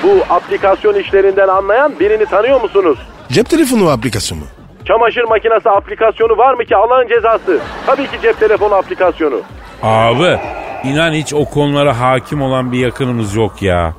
[0.03, 2.97] Bu aplikasyon işlerinden anlayan birini tanıyor musunuz?
[3.31, 4.47] Cep telefonu aplikasyonu mu?
[4.85, 7.59] Çamaşır makinesi aplikasyonu var mı ki Allah'ın cezası?
[7.85, 9.41] Tabii ki cep telefonu aplikasyonu.
[9.83, 10.39] Abi
[10.83, 13.93] inan hiç o konulara hakim olan bir yakınımız yok ya.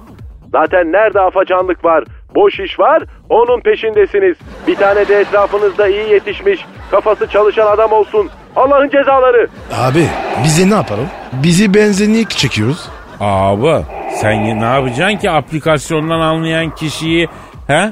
[0.52, 4.36] Zaten nerede afacanlık var, boş iş var, onun peşindesiniz.
[4.66, 8.30] Bir tane de etrafınızda iyi yetişmiş, kafası çalışan adam olsun.
[8.56, 9.48] Allah'ın cezaları.
[9.72, 10.06] Abi
[10.44, 11.06] bize ne yapalım?
[11.32, 12.88] Bizi benzinlik çekiyoruz.
[13.20, 17.28] Abi sen ne yapacaksın ki aplikasyondan anlayan kişiyi
[17.66, 17.90] he?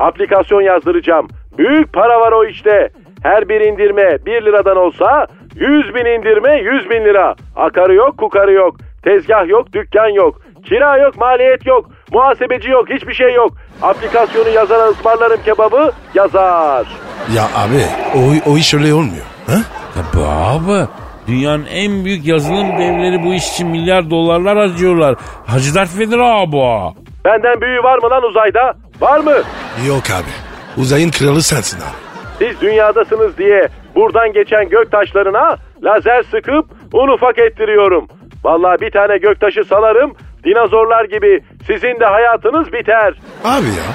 [0.00, 1.28] Aplikasyon yazdıracağım.
[1.58, 2.88] Büyük para var o işte.
[3.22, 7.34] Her bir indirme 1 liradan olsa 100 bin indirme 100 bin lira.
[7.56, 8.76] Akarı yok kukarı yok.
[9.04, 10.40] Tezgah yok dükkan yok.
[10.68, 11.90] Kira yok maliyet yok.
[12.12, 13.52] Muhasebeci yok hiçbir şey yok.
[13.82, 16.86] Aplikasyonu yazana ısmarlarım kebabı yazar.
[17.34, 17.82] Ya abi
[18.14, 19.24] o, o iş öyle olmuyor.
[19.46, 19.56] Ha?
[19.94, 20.88] Tabii abi.
[21.28, 25.14] Dünyanın en büyük yazılım devleri bu iş için milyar dolarlar harcıyorlar.
[25.46, 26.56] Hacı Dert Vedir abi.
[27.24, 28.74] Benden büyüğü var mı lan uzayda?
[29.00, 29.34] Var mı?
[29.88, 30.30] Yok abi.
[30.80, 31.96] Uzayın kralı sensin abi.
[32.38, 38.08] Siz dünyadasınız diye buradan geçen göktaşlarına lazer sıkıp un ufak ettiriyorum.
[38.44, 40.14] Vallahi bir tane göktaşı salarım,
[40.46, 43.14] dinozorlar gibi sizin de hayatınız biter.
[43.44, 43.86] Abi ya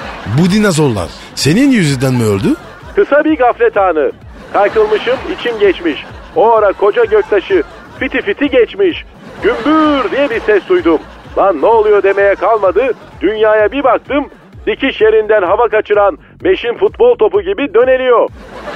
[0.42, 2.56] bu dinozorlar senin yüzünden mi öldü?
[2.96, 4.12] Kısa bir gaflet anı.
[4.54, 6.06] Kaykılmışım, içim geçmiş.
[6.36, 7.64] O ara koca göktaşı
[8.00, 9.06] fiti fiti geçmiş.
[9.44, 11.00] Gümbür diye bir ses duydum.
[11.38, 12.92] Lan ne oluyor demeye kalmadı.
[13.22, 14.30] Dünyaya bir baktım.
[14.68, 18.30] Dikiş yerinden hava kaçıran meşin futbol topu gibi döneliyor.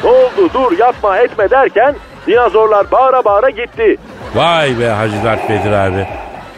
[0.03, 1.95] Ne oldu dur yapma etme derken
[2.27, 3.97] dinozorlar bağıra bağıra gitti.
[4.35, 6.07] Vay be Hacı Dert Vedir abi.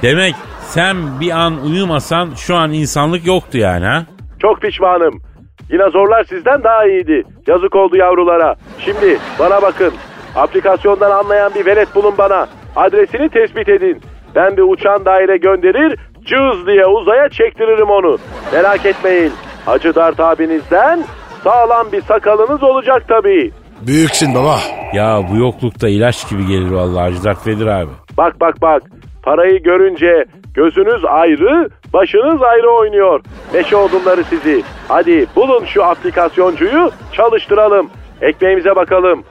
[0.01, 0.35] Demek
[0.67, 4.05] sen bir an uyumasan şu an insanlık yoktu yani ha?
[4.41, 5.21] Çok pişmanım.
[5.69, 7.23] Dinozorlar sizden daha iyiydi.
[7.47, 8.55] Yazık oldu yavrulara.
[8.79, 9.93] Şimdi bana bakın.
[10.35, 12.47] Aplikasyondan anlayan bir velet bulun bana.
[12.75, 14.01] Adresini tespit edin.
[14.35, 18.17] Ben bir uçan daire gönderir, cız diye uzaya çektiririm onu.
[18.53, 19.31] Merak etmeyin.
[19.65, 21.03] Hacı Dert abinizden
[21.43, 23.51] sağlam bir sakalınız olacak tabii.
[23.87, 24.57] Büyüksün baba.
[24.93, 27.91] Ya bu yoklukta ilaç gibi gelir vallahi Hacı Dert Vedir abi.
[28.17, 28.81] Bak bak bak.
[29.23, 30.25] Parayı görünce
[30.57, 33.21] gözünüz ayrı, başınız ayrı oynuyor.
[33.53, 34.63] Meşe odunları sizi.
[34.87, 37.89] Hadi bulun şu aplikasyoncuyu, çalıştıralım.
[38.21, 39.23] Ekmeğimize bakalım.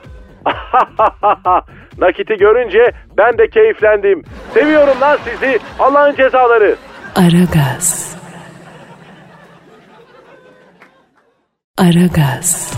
[1.97, 4.23] Nakiti görünce ben de keyiflendim.
[4.53, 5.59] Seviyorum lan sizi.
[5.79, 6.75] Allah'ın cezaları.
[7.15, 8.17] Aragaz.
[11.77, 12.73] Aragaz.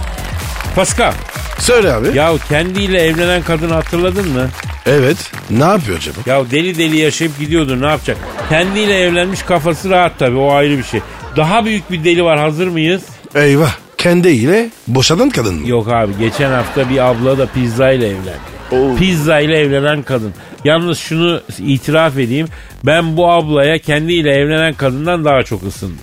[0.76, 1.14] Pascal
[1.60, 2.18] Söyle abi.
[2.18, 4.48] ya kendiyle evlenen kadını hatırladın mı?
[4.86, 5.18] Evet.
[5.50, 6.18] Ne yapıyor acaba?
[6.26, 8.18] Ya deli deli yaşayıp gidiyordu ne yapacak?
[8.50, 11.00] Kendiyle evlenmiş kafası rahat tabii o ayrı bir şey.
[11.38, 13.02] Daha büyük bir deli var hazır mıyız?
[13.36, 13.72] Eyvah.
[13.98, 15.68] kendiyle boşanan kadın mı?
[15.70, 19.00] Yok abi geçen hafta bir abla da pizza ile evlendi.
[19.00, 20.34] Pizza ile evlenen kadın.
[20.66, 22.48] Yalnız şunu itiraf edeyim.
[22.84, 25.98] Ben bu ablaya kendiyle evlenen kadından daha çok ısındım.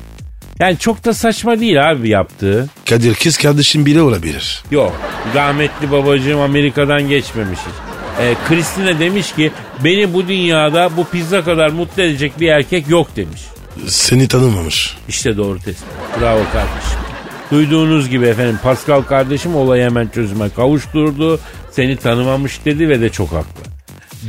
[0.61, 2.69] Yani çok da saçma değil abi yaptığı.
[2.89, 4.63] Kadir kız kardeşim bile olabilir.
[4.71, 4.93] Yok.
[5.35, 7.75] Rahmetli babacığım Amerika'dan geçmemiş hiç.
[8.21, 9.53] Ee, Christine demiş ki
[9.85, 13.41] beni bu dünyada bu pizza kadar mutlu edecek bir erkek yok demiş.
[13.87, 14.97] Seni tanımamış.
[15.09, 15.87] İşte doğru tespit.
[16.21, 16.99] Bravo kardeşim.
[17.51, 21.41] Duyduğunuz gibi efendim Pascal kardeşim olayı hemen çözüme kavuşturdu.
[21.71, 23.76] Seni tanımamış dedi ve de çok haklı.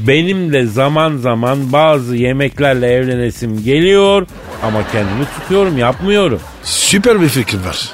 [0.08, 4.28] Benim de zaman zaman bazı yemeklerle evlenesim geliyor
[4.64, 6.40] ama kendimi tutuyorum yapmıyorum.
[6.64, 7.90] Süper bir fikir var.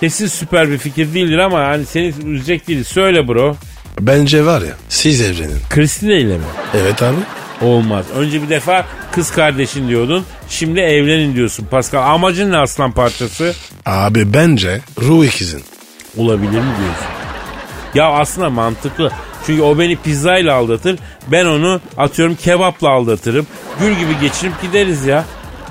[0.00, 2.84] Kesin süper bir fikir değildir ama hani seni üzecek değil.
[2.84, 3.56] Söyle bro.
[4.00, 5.58] Bence var ya siz evlenin.
[5.70, 6.44] Christine ile mi?
[6.74, 7.16] Evet abi.
[7.62, 8.04] Olmaz.
[8.16, 10.24] Önce bir defa kız kardeşin diyordun.
[10.48, 12.14] Şimdi evlenin diyorsun Pascal.
[12.14, 13.54] Amacın ne aslan parçası?
[13.86, 15.62] Abi bence ruh ikizin.
[16.16, 17.06] Olabilir mi diyorsun?
[17.94, 19.12] Ya aslında mantıklı.
[19.46, 20.98] Çünkü o beni pizzayla aldatır.
[21.28, 23.46] Ben onu atıyorum kebapla aldatırım.
[23.80, 25.24] Gül gibi geçirip gideriz ya.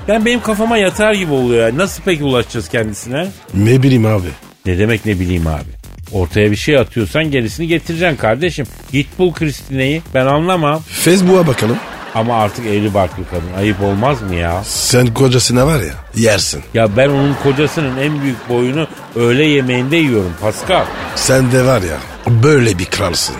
[0.08, 1.78] Ben benim kafama yatar gibi oluyor ya.
[1.78, 3.28] Nasıl peki ulaşacağız kendisine?
[3.54, 4.28] Ne bileyim abi.
[4.66, 5.76] Ne demek ne bileyim abi.
[6.12, 8.66] Ortaya bir şey atıyorsan gerisini getireceksin kardeşim.
[8.92, 10.02] Git bul Kristine'yi.
[10.14, 10.82] Ben anlamam.
[10.90, 11.76] Facebook'a bakalım.
[12.14, 13.52] Ama artık evli barklı kadın.
[13.58, 14.64] Ayıp olmaz mı ya?
[14.64, 16.62] Sen kocasına var ya yersin.
[16.74, 18.86] Ya ben onun kocasının en büyük boyunu
[19.16, 20.84] öğle yemeğinde yiyorum Pascal.
[21.16, 21.96] Sen de var ya
[22.42, 23.36] böyle bir kralsın.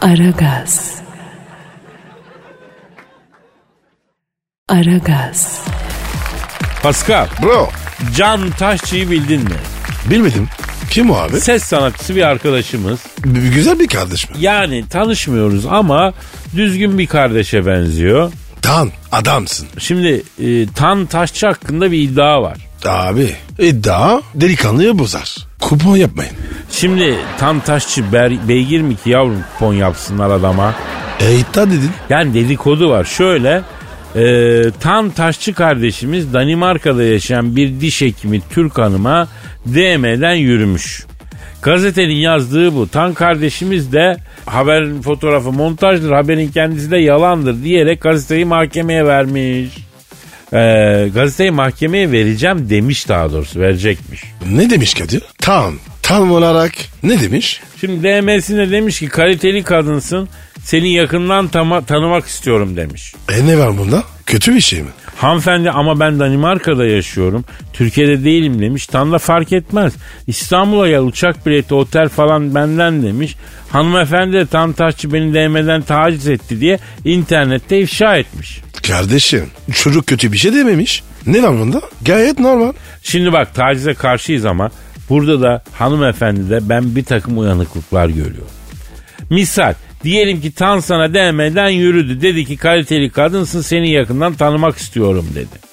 [0.00, 0.94] Aragaz.
[4.68, 5.64] Aragaz.
[6.82, 7.68] Pascal, Bro
[8.16, 9.50] Can Taşçı'yı bildin mi?
[10.10, 10.48] bilmedim.
[10.90, 11.40] Kim o abi?
[11.40, 13.00] Ses sanatçısı bir arkadaşımız.
[13.24, 14.36] B- güzel bir kardeş mi?
[14.40, 16.12] Yani tanışmıyoruz ama
[16.56, 18.32] düzgün bir kardeşe benziyor.
[18.62, 19.68] Tan adamsın.
[19.78, 22.58] Şimdi e, Tan Taşçı hakkında bir iddia var.
[22.88, 25.36] Abi iddia delikanlıyı bozar.
[25.60, 26.32] Kupon yapmayın.
[26.70, 30.74] Şimdi Tan Taşçı ber- beygir mi ki yavrum kupon yapsınlar adama?
[31.20, 31.90] E iddia dedin.
[32.10, 33.04] Yani dedikodu var.
[33.04, 33.62] Şöyle
[34.16, 39.28] e, Tan Taşçı kardeşimiz Danimarka'da yaşayan bir diş hekimi Türk hanıma
[39.66, 41.06] DM'den yürümüş.
[41.62, 42.88] Gazetenin yazdığı bu.
[42.88, 44.16] Tan kardeşimiz de
[44.46, 49.68] haberin fotoğrafı montajdır, haberin kendisi de yalandır diyerek gazeteyi mahkemeye vermiş.
[50.54, 54.22] Ee, gazeteyi mahkemeye vereceğim demiş daha doğrusu verecekmiş.
[54.50, 55.22] Ne demiş Kadir?
[55.38, 55.74] Tam.
[56.02, 57.60] Tam olarak ne demiş?
[57.80, 60.28] Şimdi DM'sine demiş ki kaliteli kadınsın
[60.64, 63.14] seni yakından tama- tanımak istiyorum demiş.
[63.32, 64.04] E ne var bunda?
[64.26, 64.88] Kötü bir şey mi?
[65.16, 67.44] Hanımefendi ama ben Danimarka'da yaşıyorum.
[67.72, 68.86] Türkiye'de değilim demiş.
[68.86, 69.92] Tam da fark etmez.
[70.26, 73.36] İstanbul'a gel uçak bileti otel falan benden demiş.
[73.70, 78.60] Hanımefendi de tam taşçı beni DM'den taciz etti diye internette ifşa etmiş.
[78.88, 81.02] Kardeşim çocuk kötü bir şey dememiş.
[81.26, 81.80] Ne bunda?
[82.02, 82.72] Gayet normal.
[83.02, 84.70] Şimdi bak tacize karşıyız ama
[85.08, 88.50] burada da hanımefendi de ben bir takım uyanıklıklar görüyorum.
[89.30, 92.20] Misal diyelim ki Tan sana DM'den yürüdü.
[92.20, 95.64] Dedi ki kaliteli kadınsın seni yakından tanımak istiyorum dedi.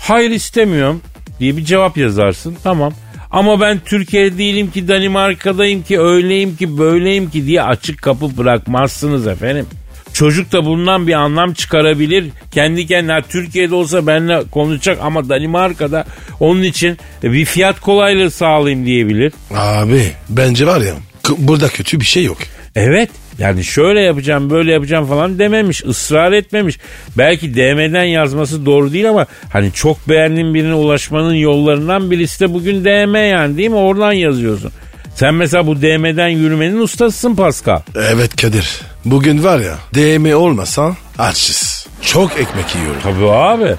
[0.00, 1.00] Hayır istemiyorum
[1.40, 2.56] diye bir cevap yazarsın.
[2.64, 2.92] Tamam.
[3.30, 9.26] Ama ben Türkiye'de değilim ki Danimarka'dayım ki öyleyim ki böyleyim ki diye açık kapı bırakmazsınız
[9.26, 9.66] efendim.
[10.12, 12.26] Çocuk da bundan bir anlam çıkarabilir.
[12.52, 16.04] Kendi kendine "Ha, Türkiye'de olsa benimle konuşacak ama Danimarka'da
[16.40, 19.32] onun için bir fiyat kolaylığı sağlayayım diyebilir.
[19.54, 20.94] Abi bence var ya
[21.38, 22.38] burada kötü bir şey yok.
[22.76, 26.78] Evet yani şöyle yapacağım böyle yapacağım falan dememiş ısrar etmemiş.
[27.18, 32.84] Belki DM'den yazması doğru değil ama hani çok beğendiğin birine ulaşmanın yollarından birisi de bugün
[32.84, 34.72] DM yani değil mi oradan yazıyorsun.
[35.14, 37.80] Sen mesela bu DM'den yürümenin ustasısın Pascal.
[37.96, 38.80] Evet Kadir.
[39.04, 41.86] Bugün var ya DM olmasa açız.
[42.02, 43.00] Çok ekmek yiyorum.
[43.02, 43.74] Tabii abi.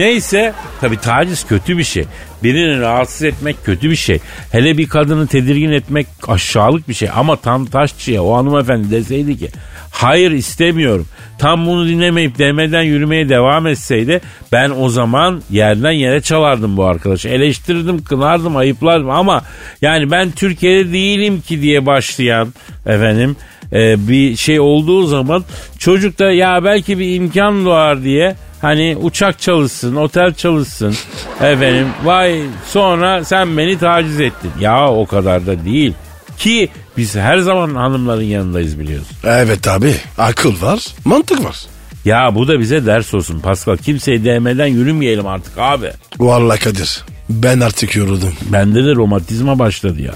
[0.00, 2.04] Neyse tabii taciz kötü bir şey.
[2.42, 4.18] Birini rahatsız etmek kötü bir şey.
[4.52, 7.08] Hele bir kadını tedirgin etmek aşağılık bir şey.
[7.14, 9.48] Ama tam taşçıya o hanımefendi deseydi ki
[9.90, 11.06] hayır istemiyorum.
[11.38, 14.20] Tam bunu dinlemeyip demeden yürümeye devam etseydi
[14.52, 17.28] ben o zaman yerden yere çalardım bu arkadaşı.
[17.28, 19.42] Eleştirdim, kınardım, ayıplardım ama
[19.82, 22.54] yani ben Türkiye'de değilim ki diye başlayan
[22.86, 23.36] efendim
[23.72, 25.44] e, bir şey olduğu zaman
[25.78, 30.94] çocuk da ya belki bir imkan doğar diye Hani uçak çalışsın, otel çalışsın.
[31.40, 34.50] Efendim vay sonra sen beni taciz ettin.
[34.60, 35.94] Ya o kadar da değil.
[36.38, 39.16] Ki biz her zaman hanımların yanındayız biliyorsun.
[39.24, 41.56] Evet abi akıl var mantık var.
[42.04, 43.76] Ya bu da bize ders olsun Pascal.
[43.76, 45.90] Kimseyi değmeden yürümeyelim artık abi.
[46.18, 48.32] Vallahi Kadir ben artık yoruldum.
[48.52, 50.14] Bende de romatizma başladı ya.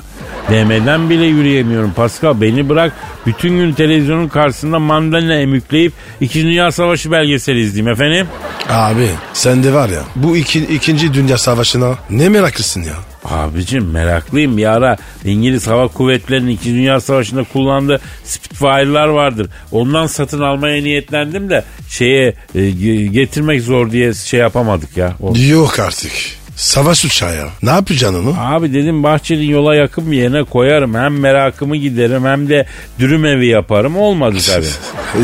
[0.50, 2.40] Demeden bile yürüyemiyorum Pascal.
[2.40, 2.92] Beni bırak
[3.26, 6.44] bütün gün televizyonun karşısında mandalina emükleyip 2.
[6.44, 8.26] Dünya Savaşı belgeseli izleyeyim efendim.
[8.70, 12.94] Abi sen de var ya bu iki, ikinci dünya savaşına ne meraklısın ya.
[13.24, 16.74] Abicim meraklıyım bir ara İngiliz Hava Kuvvetleri'nin 2.
[16.74, 19.48] Dünya Savaşı'nda kullandığı Spitfire'lar vardır.
[19.72, 22.70] Ondan satın almaya niyetlendim de şeye e,
[23.06, 25.14] getirmek zor diye şey yapamadık ya.
[25.48, 26.12] Yok artık.
[26.56, 27.48] Savaş uçağı ya.
[27.62, 28.34] Ne yapacaksın onu?
[28.38, 30.94] Abi dedim Bahçeli'nin yola yakın bir yerine koyarım.
[30.94, 32.66] Hem merakımı giderim hem de
[32.98, 33.96] dürüm evi yaparım.
[33.96, 34.66] Olmadı tabii.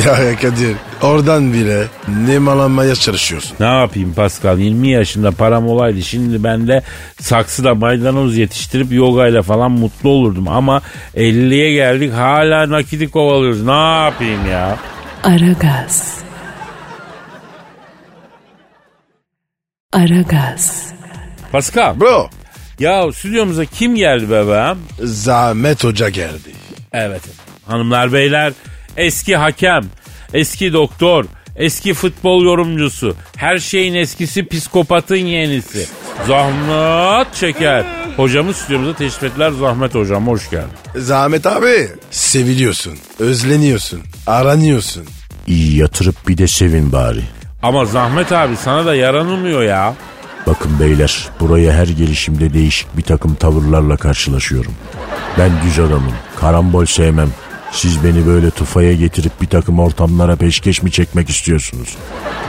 [0.06, 1.84] ya, ya Kadir oradan bile
[2.26, 3.56] nemalanmaya çalışıyorsun.
[3.60, 6.82] Ne yapayım Pascal 20 yaşında param olaydı şimdi ben de
[7.20, 10.82] saksıda maydanoz yetiştirip yogayla falan mutlu olurdum ama
[11.16, 14.78] 50'ye geldik hala nakiti kovalıyoruz ne yapayım ya
[15.24, 16.18] Aragaz.
[19.92, 20.92] Aragaz.
[21.52, 22.30] Pascal Bro
[22.78, 26.50] ya stüdyomuza kim geldi bebeğim Zahmet Hoca geldi.
[26.92, 27.22] evet
[27.66, 28.52] hanımlar beyler
[28.96, 29.84] eski hakem
[30.34, 31.24] eski doktor
[31.56, 35.86] eski futbol yorumcusu her şeyin eskisi psikopatın yenisi
[36.26, 37.84] Zahmet Çeker
[38.16, 45.04] hocamız stüdyomuza teşrif ettiler Zahmet hocam hoş geldin Zahmet abi seviliyorsun, özleniyorsun, aranıyorsun.
[45.46, 47.22] İyi yatırıp bir de sevin bari.
[47.62, 49.94] Ama Zahmet abi sana da yaranılmıyor ya.
[50.46, 54.72] Bakın beyler buraya her gelişimde değişik bir takım tavırlarla karşılaşıyorum.
[55.38, 56.12] Ben düz adamım.
[56.40, 57.28] Karambol sevmem.
[57.72, 61.96] Siz beni böyle tufaya getirip bir takım ortamlara peşkeş mi çekmek istiyorsunuz?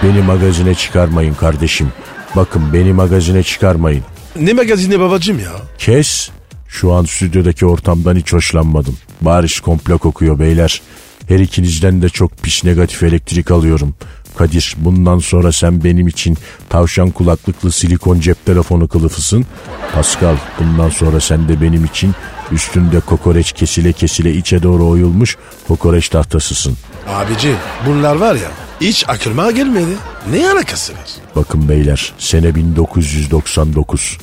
[0.04, 1.94] Beni magazine çıkarmayın kardeşim.
[2.36, 4.04] Bakın beni magazine çıkarmayın.
[4.40, 5.52] Ne magazini babacım ya?
[5.78, 6.30] Kes.
[6.68, 8.98] Şu an stüdyodaki ortamdan hiç hoşlanmadım.
[9.22, 10.82] Bariz komplo kokuyor beyler.
[11.28, 13.96] Her ikinizden de çok pis negatif elektrik alıyorum.
[14.38, 16.38] Kadir bundan sonra sen benim için
[16.70, 19.46] tavşan kulaklıklı silikon cep telefonu kılıfısın.
[19.94, 22.16] Pascal bundan sonra sen de benim için
[22.52, 26.78] üstünde kokoreç kesile kesile içe doğru oyulmuş kokoreç tahtasısın.
[27.08, 27.56] Abici
[27.86, 28.52] bunlar var ya
[28.82, 29.92] hiç aklıma gelmedi.
[30.32, 31.10] Ne alakası var?
[31.36, 34.18] Bakın beyler sene 1999.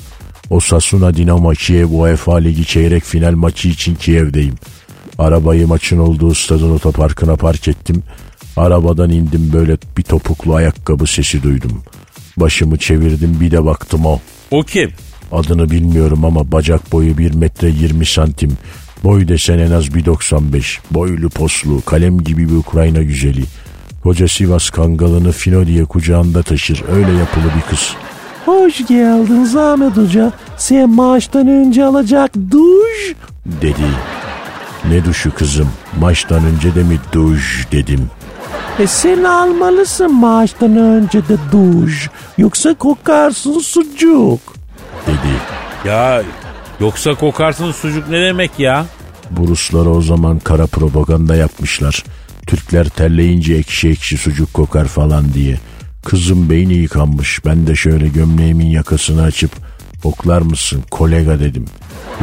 [0.51, 4.55] Osasuna Dinamo Kiev UEFA Ligi çeyrek final maçı için Kiev'deyim.
[5.19, 8.03] Arabayı maçın olduğu stadın otoparkına park ettim.
[8.59, 11.83] Arabadan indim böyle bir topuklu ayakkabı sesi duydum.
[12.37, 14.21] Başımı çevirdim bir de baktım o.
[14.51, 14.91] O kim?
[15.33, 18.53] Adını bilmiyorum ama bacak boyu 1 metre 20 santim.
[19.05, 20.79] Boy desen en az 1.95.
[20.91, 23.45] Boylu poslu, kalem gibi bir Ukrayna güzeli.
[24.03, 26.83] Koca Sivas kangalını Fino diye kucağında taşır.
[26.93, 27.95] Öyle yapılı bir kız.
[28.45, 30.33] Hoş geldin Zahmet Hoca.
[30.57, 33.15] Sen maaştan önce alacak duş.
[33.47, 33.89] Dedi.
[34.89, 35.69] Ne duşu kızım?
[36.01, 38.11] Maçtan önce de mi duş dedim.
[38.79, 42.11] E sen almalısın maaştan önce de duş.
[42.39, 44.41] Yoksa kokarsın sucuk.
[45.07, 45.35] Dedi.
[45.85, 46.23] Ya
[46.81, 48.87] yoksa kokarsın sucuk ne demek ya?
[49.31, 52.05] Bu Ruslara o zaman kara propaganda yapmışlar.
[52.47, 55.59] Türkler terleyince ekşi ekşi sucuk kokar falan diye.
[56.05, 57.45] Kızım beyni yıkanmış.
[57.45, 59.51] Ben de şöyle gömleğimin yakasını açıp
[60.03, 61.65] koklar mısın kolega dedim.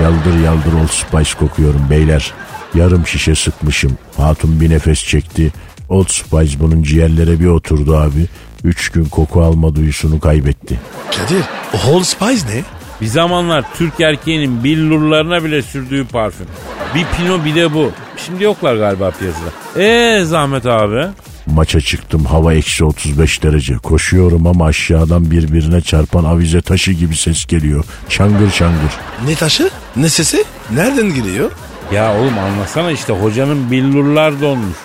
[0.02, 2.34] Yaldır yaldır Old Spice kokuyorum beyler.
[2.74, 3.98] Yarım şişe sıkmışım.
[4.18, 5.52] Hatun bir nefes çekti.
[5.90, 8.26] Old Spice bunun ciğerlere bir oturdu abi.
[8.64, 10.80] Üç gün koku alma duyusunu kaybetti.
[11.18, 11.42] Kadir
[11.74, 12.64] o Whole Spice ne?
[13.02, 16.48] Bir zamanlar Türk erkeğinin billurlarına bile sürdüğü parfüm.
[16.96, 17.92] Bir pino bir de bu.
[18.26, 19.82] Şimdi yoklar galiba piyasada.
[19.84, 21.08] Eee Zahmet abi?
[21.46, 23.76] Maça çıktım hava eksi 35 derece.
[23.78, 27.86] Koşuyorum ama aşağıdan birbirine çarpan avize taşı gibi ses geliyor.
[28.10, 28.92] Çangır çangır.
[29.28, 29.70] Ne taşı?
[29.96, 30.44] Ne sesi?
[30.74, 31.52] Nereden geliyor?
[31.94, 34.78] Ya oğlum anlasana işte hocanın billurlar donmuş.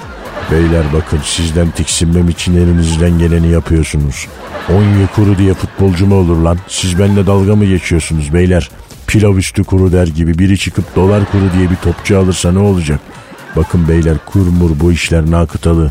[0.51, 4.27] Beyler bakın sizden tiksinmem için elinizden geleni yapıyorsunuz.
[4.69, 6.59] Onye kuru diye futbolcu mu olur lan?
[6.69, 8.71] Siz benimle dalga mı geçiyorsunuz beyler?
[9.07, 13.01] Pilav üstü kuru der gibi biri çıkıp dolar kuru diye bir topçu alırsa ne olacak?
[13.57, 15.91] Bakın beyler kurmur bu işler nakıtalı.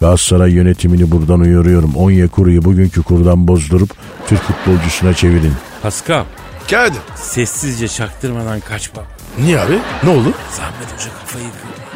[0.00, 1.94] Galatasaray yönetimini buradan uyarıyorum.
[1.96, 3.90] Onye kuruyu bugünkü kurdan bozdurup
[4.28, 5.52] Türk futbolcusuna çevirin.
[5.82, 6.24] Pascal
[6.70, 7.00] Kadir.
[7.14, 9.04] sessizce çaktırmadan kaç bak.
[9.38, 9.78] Niye abi?
[10.04, 10.32] Ne oldu?
[10.56, 11.89] Zahmet Hoca kafayı kırdı.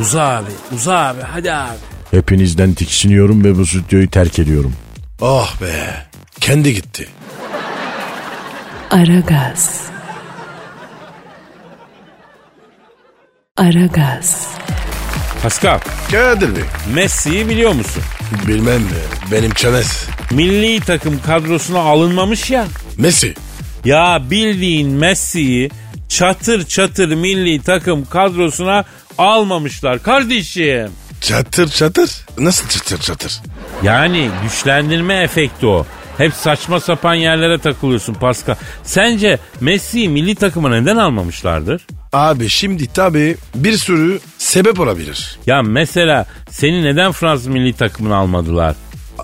[0.00, 1.76] Uza abi uza abi hadi abi.
[2.10, 4.72] Hepinizden tiksiniyorum ve bu stüdyoyu terk ediyorum.
[5.20, 6.06] Oh be.
[6.40, 7.08] Kendi gitti.
[8.90, 9.80] Aragaz.
[13.56, 14.46] Aragaz.
[15.42, 15.78] Pascal
[16.10, 16.62] Kadir Bey.
[16.94, 18.02] Messi'yi biliyor musun?
[18.46, 18.88] Bilmem mi?
[19.32, 20.04] Benim çenes.
[20.30, 22.66] Milli takım kadrosuna alınmamış ya.
[22.98, 23.34] Messi.
[23.84, 25.70] Ya bildiğin Messi'yi
[26.08, 28.84] çatır çatır milli takım kadrosuna
[29.18, 30.90] almamışlar kardeşim.
[31.20, 32.10] Çatır çatır.
[32.38, 33.40] Nasıl çatır çatır?
[33.82, 35.86] Yani güçlendirme efekti o.
[36.18, 38.54] Hep saçma sapan yerlere takılıyorsun Pascal.
[38.82, 41.86] Sence Messi'yi milli takıma neden almamışlardır?
[42.12, 45.38] Abi şimdi tabii bir sürü sebep olabilir.
[45.46, 48.76] Ya mesela seni neden Fransız milli takımını almadılar?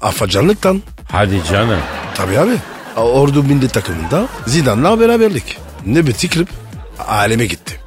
[0.02, 0.82] Afacanlıktan.
[1.12, 1.78] Hadi canım.
[2.14, 2.52] Tabii abi.
[2.96, 5.58] Ordu milli takımında Zidane'la beraberlik.
[5.86, 6.48] Ne bir tikrip
[7.08, 7.80] aleme gittik.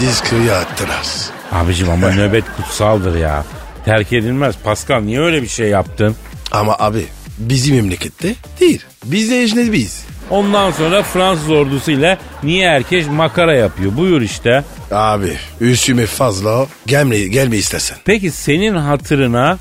[0.00, 1.06] Diskriye attılar.
[1.54, 3.44] Abicim ama nöbet kutsaldır ya.
[3.84, 4.54] Terk edilmez.
[4.64, 6.16] Pascal niye öyle bir şey yaptın?
[6.52, 7.06] Ama abi
[7.38, 8.82] bizim memlekette değil.
[9.04, 10.04] Biz de ecnebiyiz.
[10.30, 13.96] Ondan sonra Fransız ordusu ile niye herkes makara yapıyor?
[13.96, 14.64] Buyur işte.
[14.90, 17.98] Abi üstüme fazla gelme, gelme istersen.
[18.04, 19.58] Peki senin hatırına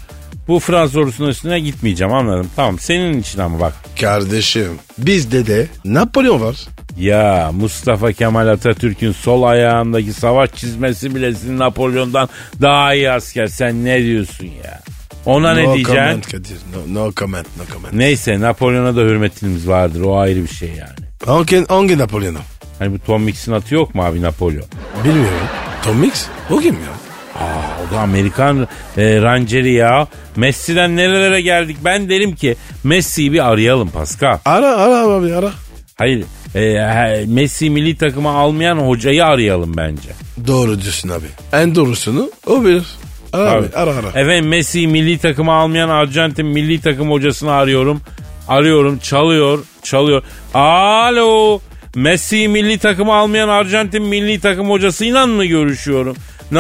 [0.48, 2.50] bu Fransız ordusunun üstüne gitmeyeceğim anladım.
[2.56, 3.74] Tamam senin için ama bak.
[4.02, 6.56] Kardeşim bizde de Napolyon var.
[6.98, 12.30] Ya Mustafa Kemal Atatürk'ün sol ayağındaki savaş çizmesi bile sizin Napolyon'dan
[12.62, 13.48] daha iyi asker.
[13.48, 14.80] Sen ne diyorsun ya?
[15.26, 15.96] Ona ne no diyeceksin?
[15.96, 16.58] comment Kadir.
[16.74, 17.94] No, no comment, no comment.
[17.94, 20.02] Neyse Napolyon'a da hürmetimiz vardır.
[20.02, 21.08] O ayrı bir şey yani.
[21.26, 22.40] Hangi, hangi Napolyon'u?
[22.80, 24.66] Hani bu Tom Mix'in atı yok mu abi Napolyon?
[25.04, 25.48] Bilmiyorum.
[25.84, 26.26] Tom Mix?
[26.52, 26.94] O kim ya?
[27.88, 28.68] O da Amerikan
[28.98, 30.08] e, Rangeri ya.
[30.36, 31.78] Messi'den nerelere geldik?
[31.86, 34.38] Ben derim ki Messi'yi bir arayalım Pascal.
[34.46, 35.52] Ara ara abi ara.
[35.96, 36.26] Hayır
[36.56, 40.10] e, Messi milli takıma almayan hocayı arayalım bence.
[40.48, 41.26] Doğru diyorsun abi.
[41.54, 42.84] En doğrusunu o bilir.
[43.34, 44.08] Ara abi, ara ara.
[44.08, 48.02] Efendim Messi milli takıma almayan Arjantin milli takım hocasını arıyorum.
[48.48, 50.24] Arıyorum çalıyor çalıyor.
[50.54, 51.60] Alo
[51.96, 56.16] Messi milli takıma almayan Arjantin milli takım hocasıyla mı görüşüyorum?
[56.52, 56.60] Ne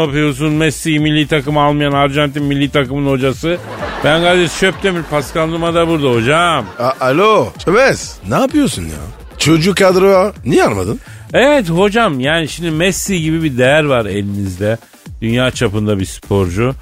[0.00, 3.58] yapıyorsun Messi milli takım almayan Arjantin milli takımın hocası?
[4.04, 6.64] Ben Kadir Şöptemir Pascal Numa da burada hocam.
[6.78, 8.16] A- Alo Çömez.
[8.28, 8.98] Ne yapıyorsun ya?
[9.38, 11.00] Çocuk kadroya niye almadın?
[11.32, 14.78] Evet hocam yani şimdi Messi gibi bir değer var elinizde.
[15.22, 16.74] Dünya çapında bir sporcu.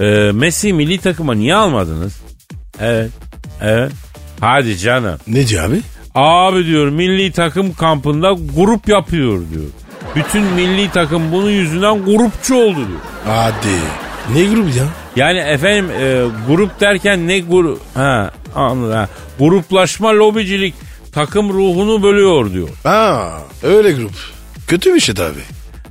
[0.00, 0.04] Ee,
[0.34, 2.20] Messi milli takıma niye almadınız?
[2.80, 3.10] Evet.
[3.62, 3.92] Evet.
[4.40, 5.18] Hadi canım.
[5.26, 5.80] Ne diyor abi?
[6.14, 9.64] Abi diyor milli takım kampında grup yapıyor diyor.
[10.16, 13.00] Bütün milli takım bunun yüzünden grupçu oldu diyor.
[13.26, 13.68] Hadi.
[14.34, 14.84] Ne grubu ya?
[15.16, 17.80] Yani efendim e, grup derken ne grup?
[17.94, 18.92] Ha anladım.
[18.96, 19.08] Ha.
[19.38, 20.74] Gruplaşma lobicilik
[21.12, 22.68] takım ruhunu bölüyor diyor.
[22.82, 24.12] Ha öyle grup.
[24.68, 25.38] Kötü bir şey tabi.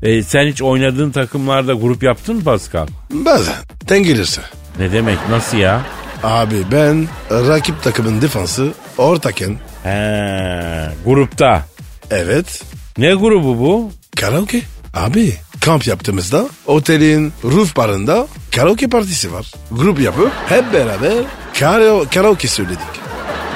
[0.03, 2.87] E, sen hiç oynadığın takımlarda grup yaptın mı Pascal?
[3.11, 3.55] Bazen.
[3.89, 4.41] Den gelirse.
[4.79, 5.81] Ne demek nasıl ya?
[6.23, 9.57] Abi ben rakip takımın defansı ortaken.
[9.83, 11.65] He, grupta.
[12.11, 12.63] Evet.
[12.97, 13.91] Ne grubu bu?
[14.15, 14.61] Karaoke.
[14.93, 19.51] Abi kamp yaptığımızda otelin roof barında karaoke partisi var.
[19.71, 21.13] Grup yapıp hep beraber
[21.59, 22.79] kara- karaoke söyledik.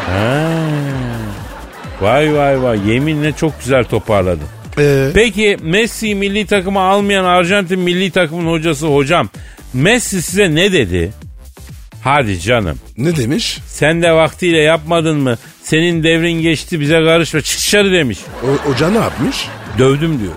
[0.07, 0.49] He.
[2.01, 4.47] Vay vay vay yeminle çok güzel toparladın.
[4.79, 9.29] Ee, Peki Messi milli takıma almayan Arjantin milli takımın hocası hocam
[9.73, 11.11] Messi size ne dedi?
[12.03, 13.59] Hadi canım ne demiş?
[13.67, 15.37] sen de vaktiyle yapmadın mı?
[15.63, 18.19] Senin devrin geçti bize karışma çık dışarı demiş.
[18.43, 19.47] O, hoca ne yapmış?
[19.77, 20.33] Dövdüm diyor.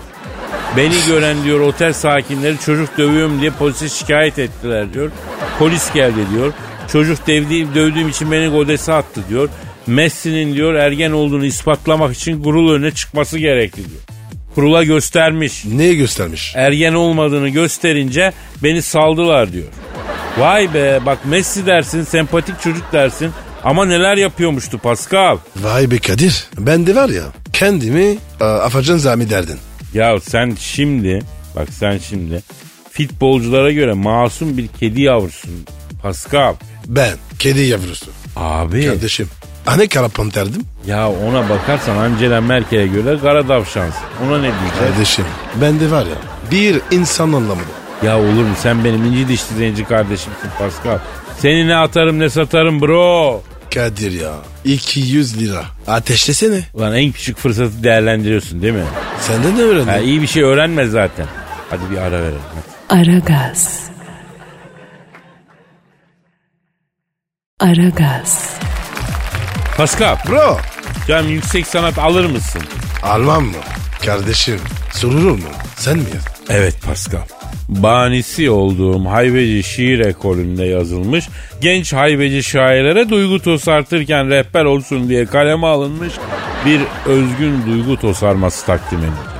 [0.77, 5.11] Beni gören diyor otel sakinleri çocuk dövüyorum diye polise şikayet ettiler diyor.
[5.59, 6.53] Polis geldi diyor.
[6.91, 9.49] Çocuk devdiğim, dövdüğüm için beni godese attı diyor.
[9.87, 14.01] Messi'nin diyor ergen olduğunu ispatlamak için kurul önüne çıkması gerekli diyor.
[14.55, 15.65] Kurula göstermiş.
[15.65, 16.53] Neyi göstermiş?
[16.55, 19.67] Ergen olmadığını gösterince beni saldılar diyor.
[20.37, 23.31] Vay be bak Messi dersin sempatik çocuk dersin
[23.63, 25.37] ama neler yapıyormuştu Pascal.
[25.55, 26.47] Vay be Kadir.
[26.57, 29.57] Ben de var ya kendimi e, afacan zami derdin.
[29.93, 31.19] Ya sen şimdi
[31.55, 32.41] bak sen şimdi
[32.91, 35.51] futbolculara göre masum bir kedi yavrusun
[36.01, 36.55] Pascal.
[36.87, 38.05] Ben kedi yavrusu.
[38.35, 39.27] Abi Kardeşim.
[39.65, 40.61] Hani kara panterdim?
[40.87, 44.01] ya ona bakarsan Angela Merkel'e göre kara davşansın.
[44.27, 44.79] Ona ne diyeceğiz?
[44.79, 45.25] Kardeşim.
[45.61, 46.15] Ben de var ya
[46.51, 47.65] bir insan anlamadım.
[48.05, 50.99] Ya olur mu sen benim inci dişli zenci kardeşimsin Pascal.
[51.39, 53.41] Seni ne atarım ne satarım bro.
[53.73, 54.31] Kadir ya
[54.65, 55.63] 200 lira.
[55.87, 56.63] Ateşlesene.
[56.73, 58.83] Ulan en küçük fırsatı değerlendiriyorsun değil mi?
[59.21, 59.87] Senden ne öğrendin?
[59.87, 61.25] Ha, iyi bir şey öğrenme zaten.
[61.69, 62.39] Hadi bir ara verelim.
[62.89, 63.01] hadi.
[63.01, 63.83] Aragaz.
[67.59, 68.49] Aragaz.
[69.77, 70.59] Pascal, Bro.
[71.07, 72.61] canım yüksek sanat alır mısın?
[73.03, 73.57] Almam mı?
[74.05, 74.59] Kardeşim
[74.93, 75.49] sorulur mu?
[75.75, 76.05] Sen mi?
[76.49, 77.21] Evet Pascal.
[77.69, 81.25] Banisi olduğum haybeci şiir ekolünde yazılmış,
[81.61, 86.13] genç haybeci şairlere duygu tosartırken rehber olsun diye kaleme alınmış
[86.65, 89.33] bir özgün duygu tosarması takdim edildi.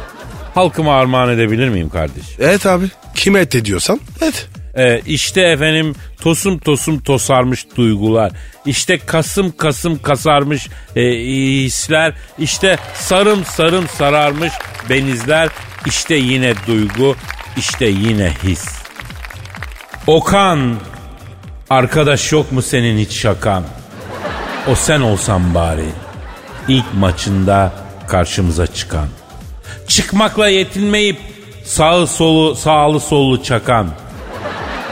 [0.55, 2.23] Halkıma armağan edebilir miyim kardeş?
[2.39, 2.85] Evet abi.
[3.15, 4.47] Kime et ediyorsan et.
[4.77, 8.31] Ee, işte efendim tosum tosum tosarmış duygular.
[8.65, 12.13] İşte kasım kasım kasarmış e, hisler.
[12.39, 14.53] İşte sarım sarım sararmış
[14.89, 15.49] benizler.
[15.85, 17.15] İşte yine duygu,
[17.57, 18.65] işte yine his.
[20.07, 20.75] Okan,
[21.69, 23.63] arkadaş yok mu senin hiç şakan?
[24.71, 25.89] O sen olsan bari.
[26.67, 27.71] İlk maçında
[28.07, 29.07] karşımıza çıkan.
[29.87, 31.19] Çıkmakla yetinmeyip
[31.65, 33.87] sağı solu sağlı sollu çakan.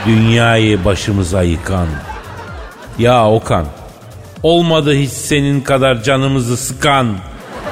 [0.06, 1.88] Dünyayı başımıza yıkan.
[2.98, 3.66] Ya Okan
[4.42, 7.16] olmadı hiç senin kadar canımızı sıkan.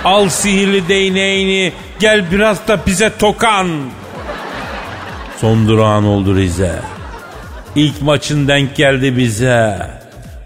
[0.05, 3.69] Al sihirli değneğini gel biraz da bize tokan.
[5.41, 6.83] Son durağın oldu Rize.
[7.77, 9.91] İlk maçın denk geldi bize.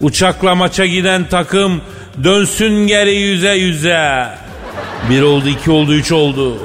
[0.00, 1.80] Uçakla maça giden takım
[2.24, 4.28] dönsün geri yüze yüze.
[5.10, 6.58] Bir oldu, iki oldu, üç oldu.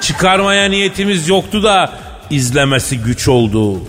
[0.00, 1.92] Çıkarmaya niyetimiz yoktu da
[2.30, 3.80] izlemesi güç oldu.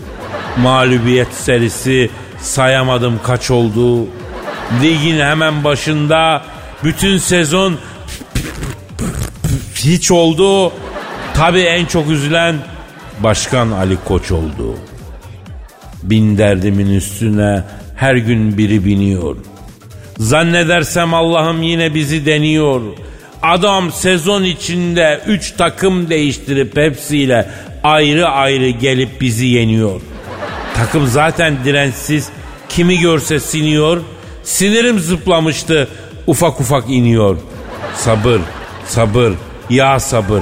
[0.58, 2.10] Mağlubiyet serisi
[2.42, 4.08] sayamadım kaç oldu.
[4.82, 6.42] Ligin hemen başında
[6.84, 7.78] bütün sezon
[9.76, 10.74] hiç oldu.
[11.34, 12.56] Tabii en çok üzülen
[13.20, 14.78] Başkan Ali Koç oldu.
[16.04, 17.64] Bin derdimin üstüne
[17.96, 19.36] her gün biri biniyor.
[20.18, 22.82] Zannedersem Allah'ım yine bizi deniyor.
[23.42, 27.50] Adam sezon içinde üç takım değiştirip hepsiyle
[27.84, 30.02] ayrı ayrı gelip bizi yeniyor.
[30.76, 32.30] Takım zaten dirençsiz.
[32.70, 34.02] Kimi görse siniyor.
[34.44, 35.88] Sinirim zıplamıştı.
[36.28, 37.38] Ufak ufak iniyor.
[37.96, 38.42] Sabır,
[38.86, 39.34] sabır,
[39.70, 40.42] ya sabır.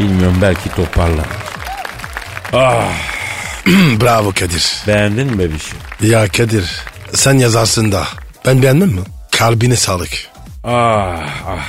[0.00, 1.43] Bilmiyorum belki toparlar.
[4.00, 4.72] Bravo Kadir.
[4.86, 5.78] Beğendin mi bebişim?
[6.00, 6.64] Ya Kadir
[7.14, 8.04] sen yazarsın da
[8.46, 9.00] ben beğenmem mi?
[9.30, 10.10] Kalbine sağlık.
[10.64, 11.66] Ah ah.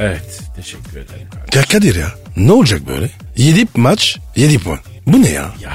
[0.00, 1.28] Evet teşekkür ederim.
[1.34, 1.60] kardeşim.
[1.60, 3.10] Ya Kadir ya ne olacak böyle?
[3.36, 4.78] 7 maç 7 puan.
[5.06, 5.50] Bu ne ya?
[5.60, 5.72] Ya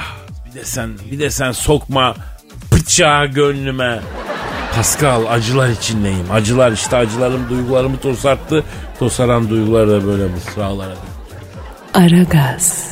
[0.50, 2.14] bir de sen bir de sen sokma
[2.72, 4.00] bıçağı gönlüme.
[4.76, 6.30] Pascal acılar içindeyim.
[6.32, 8.64] Acılar işte acılarım duygularımı tosarttı.
[8.98, 10.94] Tosaran duygular da böyle mısralara.
[11.94, 12.84] Aragaz.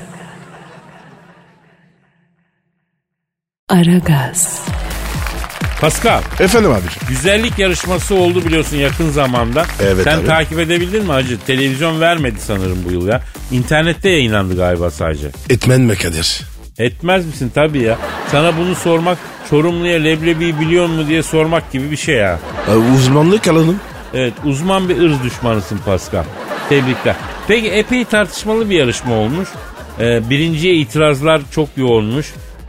[3.68, 4.62] Aragaz.
[5.80, 7.08] Pascal Efendim abiciğim.
[7.08, 9.64] güzellik yarışması oldu biliyorsun yakın zamanda.
[9.82, 10.26] Evet Sen abi.
[10.26, 11.38] takip edebildin mi hacı?
[11.46, 13.22] Televizyon vermedi sanırım bu yıl ya.
[13.50, 15.28] İnternette yayınlandı galiba sadece.
[15.50, 16.40] Etmen mi Kadir?
[16.78, 17.98] Etmez misin tabii ya.
[18.30, 19.18] Sana bunu sormak
[19.50, 22.38] Çorumlu'ya leblebiyi biliyor mu diye sormak gibi bir şey ya.
[22.68, 23.80] Ee, uzmanlık alalım.
[24.14, 26.24] Evet uzman bir ırz düşmanısın Pascal.
[26.68, 27.16] Tebrikler.
[27.48, 29.48] Peki epey tartışmalı bir yarışma olmuş.
[30.00, 32.26] Ee, birinciye itirazlar çok yoğunmuş.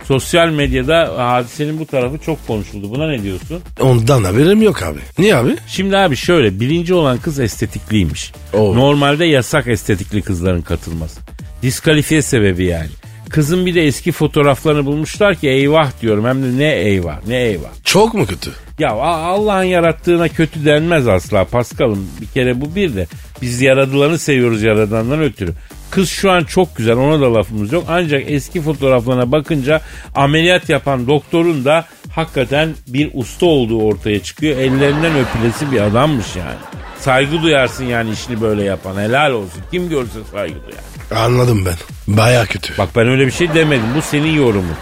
[0.07, 2.91] Sosyal medyada hadisenin bu tarafı çok konuşuldu.
[2.91, 3.61] Buna ne diyorsun?
[3.81, 4.99] Ondan haberim yok abi.
[5.19, 5.55] Niye abi?
[5.67, 8.31] Şimdi abi şöyle birinci olan kız estetikliymiş.
[8.53, 8.75] Oo.
[8.75, 11.19] Normalde yasak estetikli kızların katılması.
[11.61, 12.89] Diskalifiye sebebi yani.
[13.29, 17.69] Kızın bir de eski fotoğraflarını bulmuşlar ki eyvah diyorum hem de ne eyvah ne eyvah.
[17.83, 18.51] Çok mu kötü?
[18.79, 22.07] Ya Allah'ın yarattığına kötü denmez asla Paskal'ım.
[22.21, 23.07] Bir kere bu bir de
[23.41, 25.53] biz yaradılanı seviyoruz yaradandan ötürü.
[25.89, 27.85] Kız şu an çok güzel ona da lafımız yok.
[27.89, 29.81] Ancak eski fotoğraflarına bakınca
[30.15, 31.85] ameliyat yapan doktorun da
[32.15, 34.57] hakikaten bir usta olduğu ortaya çıkıyor.
[34.57, 36.57] Ellerinden öpülesi bir adammış yani.
[36.99, 39.61] Saygı duyarsın yani işini böyle yapan helal olsun.
[39.71, 41.23] Kim görse saygı duyar.
[41.25, 41.75] Anladım ben.
[42.17, 42.77] Baya kötü.
[42.77, 44.75] Bak ben öyle bir şey demedim bu senin yorumun.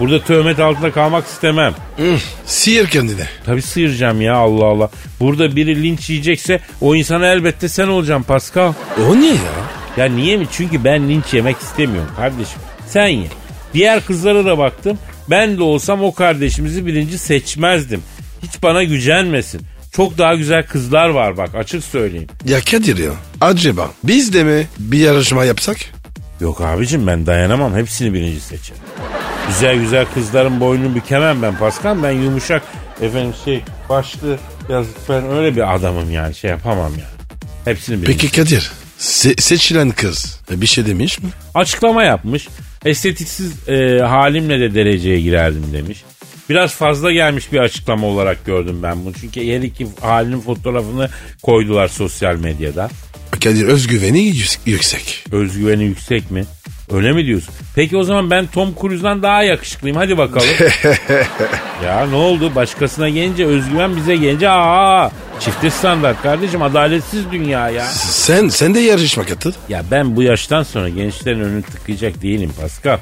[0.00, 1.74] Burada töhmet altında kalmak istemem.
[1.98, 3.26] Üf, Sıyır kendine.
[3.46, 4.90] Tabii sıyıracağım ya Allah Allah.
[5.20, 8.72] Burada biri linç yiyecekse o insana elbette sen olacaksın Pascal.
[9.10, 9.38] O niye ya?
[9.98, 10.46] Ya niye mi?
[10.52, 12.60] Çünkü ben linç yemek istemiyorum kardeşim.
[12.88, 13.26] Sen ye.
[13.74, 14.98] Diğer kızlara da baktım.
[15.30, 18.02] Ben de olsam o kardeşimizi birinci seçmezdim.
[18.42, 19.60] Hiç bana gücenmesin.
[19.92, 22.28] Çok daha güzel kızlar var bak açık söyleyeyim.
[22.44, 23.10] Ya Kadir ya.
[23.40, 25.76] Acaba biz de mi bir yarışma yapsak?
[26.40, 27.76] Yok abicim ben dayanamam.
[27.76, 28.82] Hepsini birinci seçerim.
[29.48, 32.02] Güzel güzel kızların boynunu bükemem ben Pascal.
[32.02, 32.62] Ben yumuşak
[33.02, 34.38] efendim şey başlı
[34.68, 37.18] yazık ben öyle bir adamım yani şey yapamam yani.
[37.64, 41.28] Hepsini birinci Peki Kadir se- seçilen kız e, bir şey demiş mi?
[41.54, 42.48] açıklama yapmış.
[42.84, 46.04] Estetiksiz e, halimle de dereceye girerdim demiş.
[46.48, 49.12] Biraz fazla gelmiş bir açıklama olarak gördüm ben bunu.
[49.20, 51.08] Çünkü her iki halinin fotoğrafını
[51.42, 52.90] koydular sosyal medyada.
[53.30, 55.24] Kadir özgüveni yü- yüksek.
[55.32, 56.44] Özgüveni yüksek mi?
[56.92, 57.54] Öyle mi diyorsun?
[57.74, 59.96] Peki o zaman ben Tom Cruise'dan daha yakışıklıyım.
[59.96, 60.46] Hadi bakalım.
[61.84, 62.54] ya ne oldu?
[62.54, 65.10] Başkasına gelince özgüven bize gelince aa
[65.40, 67.84] çifte standart kardeşim adaletsiz dünya ya.
[68.10, 69.52] Sen sen de yarışma katıl.
[69.68, 72.98] Ya ben bu yaştan sonra gençlerin önünü tıkayacak değilim Pascal.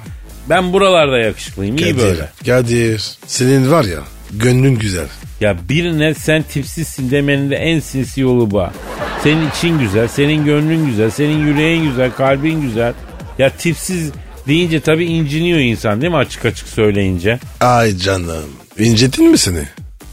[0.50, 2.28] Ben buralarda yakışıklıyım iyi Kadir, böyle.
[2.46, 3.98] Kadir senin var ya
[4.30, 5.06] gönlün güzel.
[5.40, 8.64] Ya birine sen tipsizsin demenin de en sinsi yolu bu.
[9.22, 12.92] Senin için güzel, senin gönlün güzel, senin yüreğin güzel, kalbin güzel.
[13.38, 14.10] Ya tipsiz
[14.48, 17.38] deyince tabii inciniyor insan değil mi açık açık söyleyince?
[17.60, 19.62] Ay canım incetin mi seni?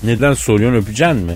[0.03, 1.34] Neden soruyorsun öpeceksin mi?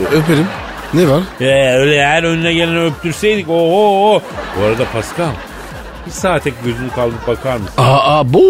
[0.00, 0.46] E, Öperim.
[0.94, 1.22] Ne var?
[1.40, 4.22] Ee, öyle her önüne geleni öptürseydik oho.
[4.60, 5.30] Bu arada Pascal
[6.06, 7.74] bir saate gözünü kaldırıp bakar mısın?
[7.78, 8.42] Aa, aa bu.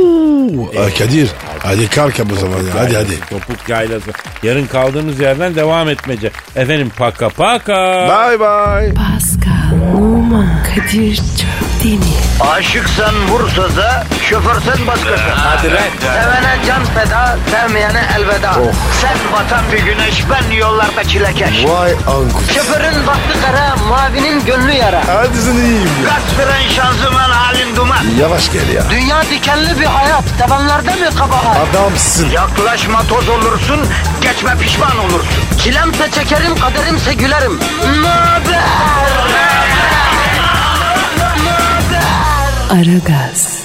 [0.78, 1.28] Aa, Kadir
[1.62, 2.74] hadi kalk o zaman ya.
[2.78, 3.20] Hadi hadi.
[3.30, 4.10] Topuk yaylası.
[4.42, 6.30] Yarın kaldığımız yerden devam etmece.
[6.56, 7.74] Efendim paka paka.
[8.08, 8.94] Bye bye.
[8.94, 12.22] Pascal, Numan Kadir Çöpdemir.
[12.52, 15.30] Aşıksan vursa da, şoförsen başkasın.
[15.34, 15.68] Hadi
[16.00, 18.52] Sevene can feda, sevmeyene elveda.
[19.02, 21.64] Sen batan bir güneş, ben yollarda çilekeş.
[21.66, 22.40] Vay anku.
[22.54, 25.02] Şoförün baktı kara, mavinin gönlü yara.
[25.08, 26.08] Hadi sen iyiyim ya.
[26.10, 28.04] Kasperen şanzıman halin duman.
[28.20, 28.82] Yavaş gel ya.
[28.90, 31.56] Dünya dikenli bir hayat, sevenlerde mi kabahar?
[31.70, 32.30] Adamsın.
[32.30, 33.80] Yaklaşma toz olursun,
[34.22, 35.28] geçme pişman olursun.
[35.64, 37.60] Çilemse çekerim, kaderimse gülerim.
[38.02, 38.62] Möber!
[42.70, 43.61] Aragaz.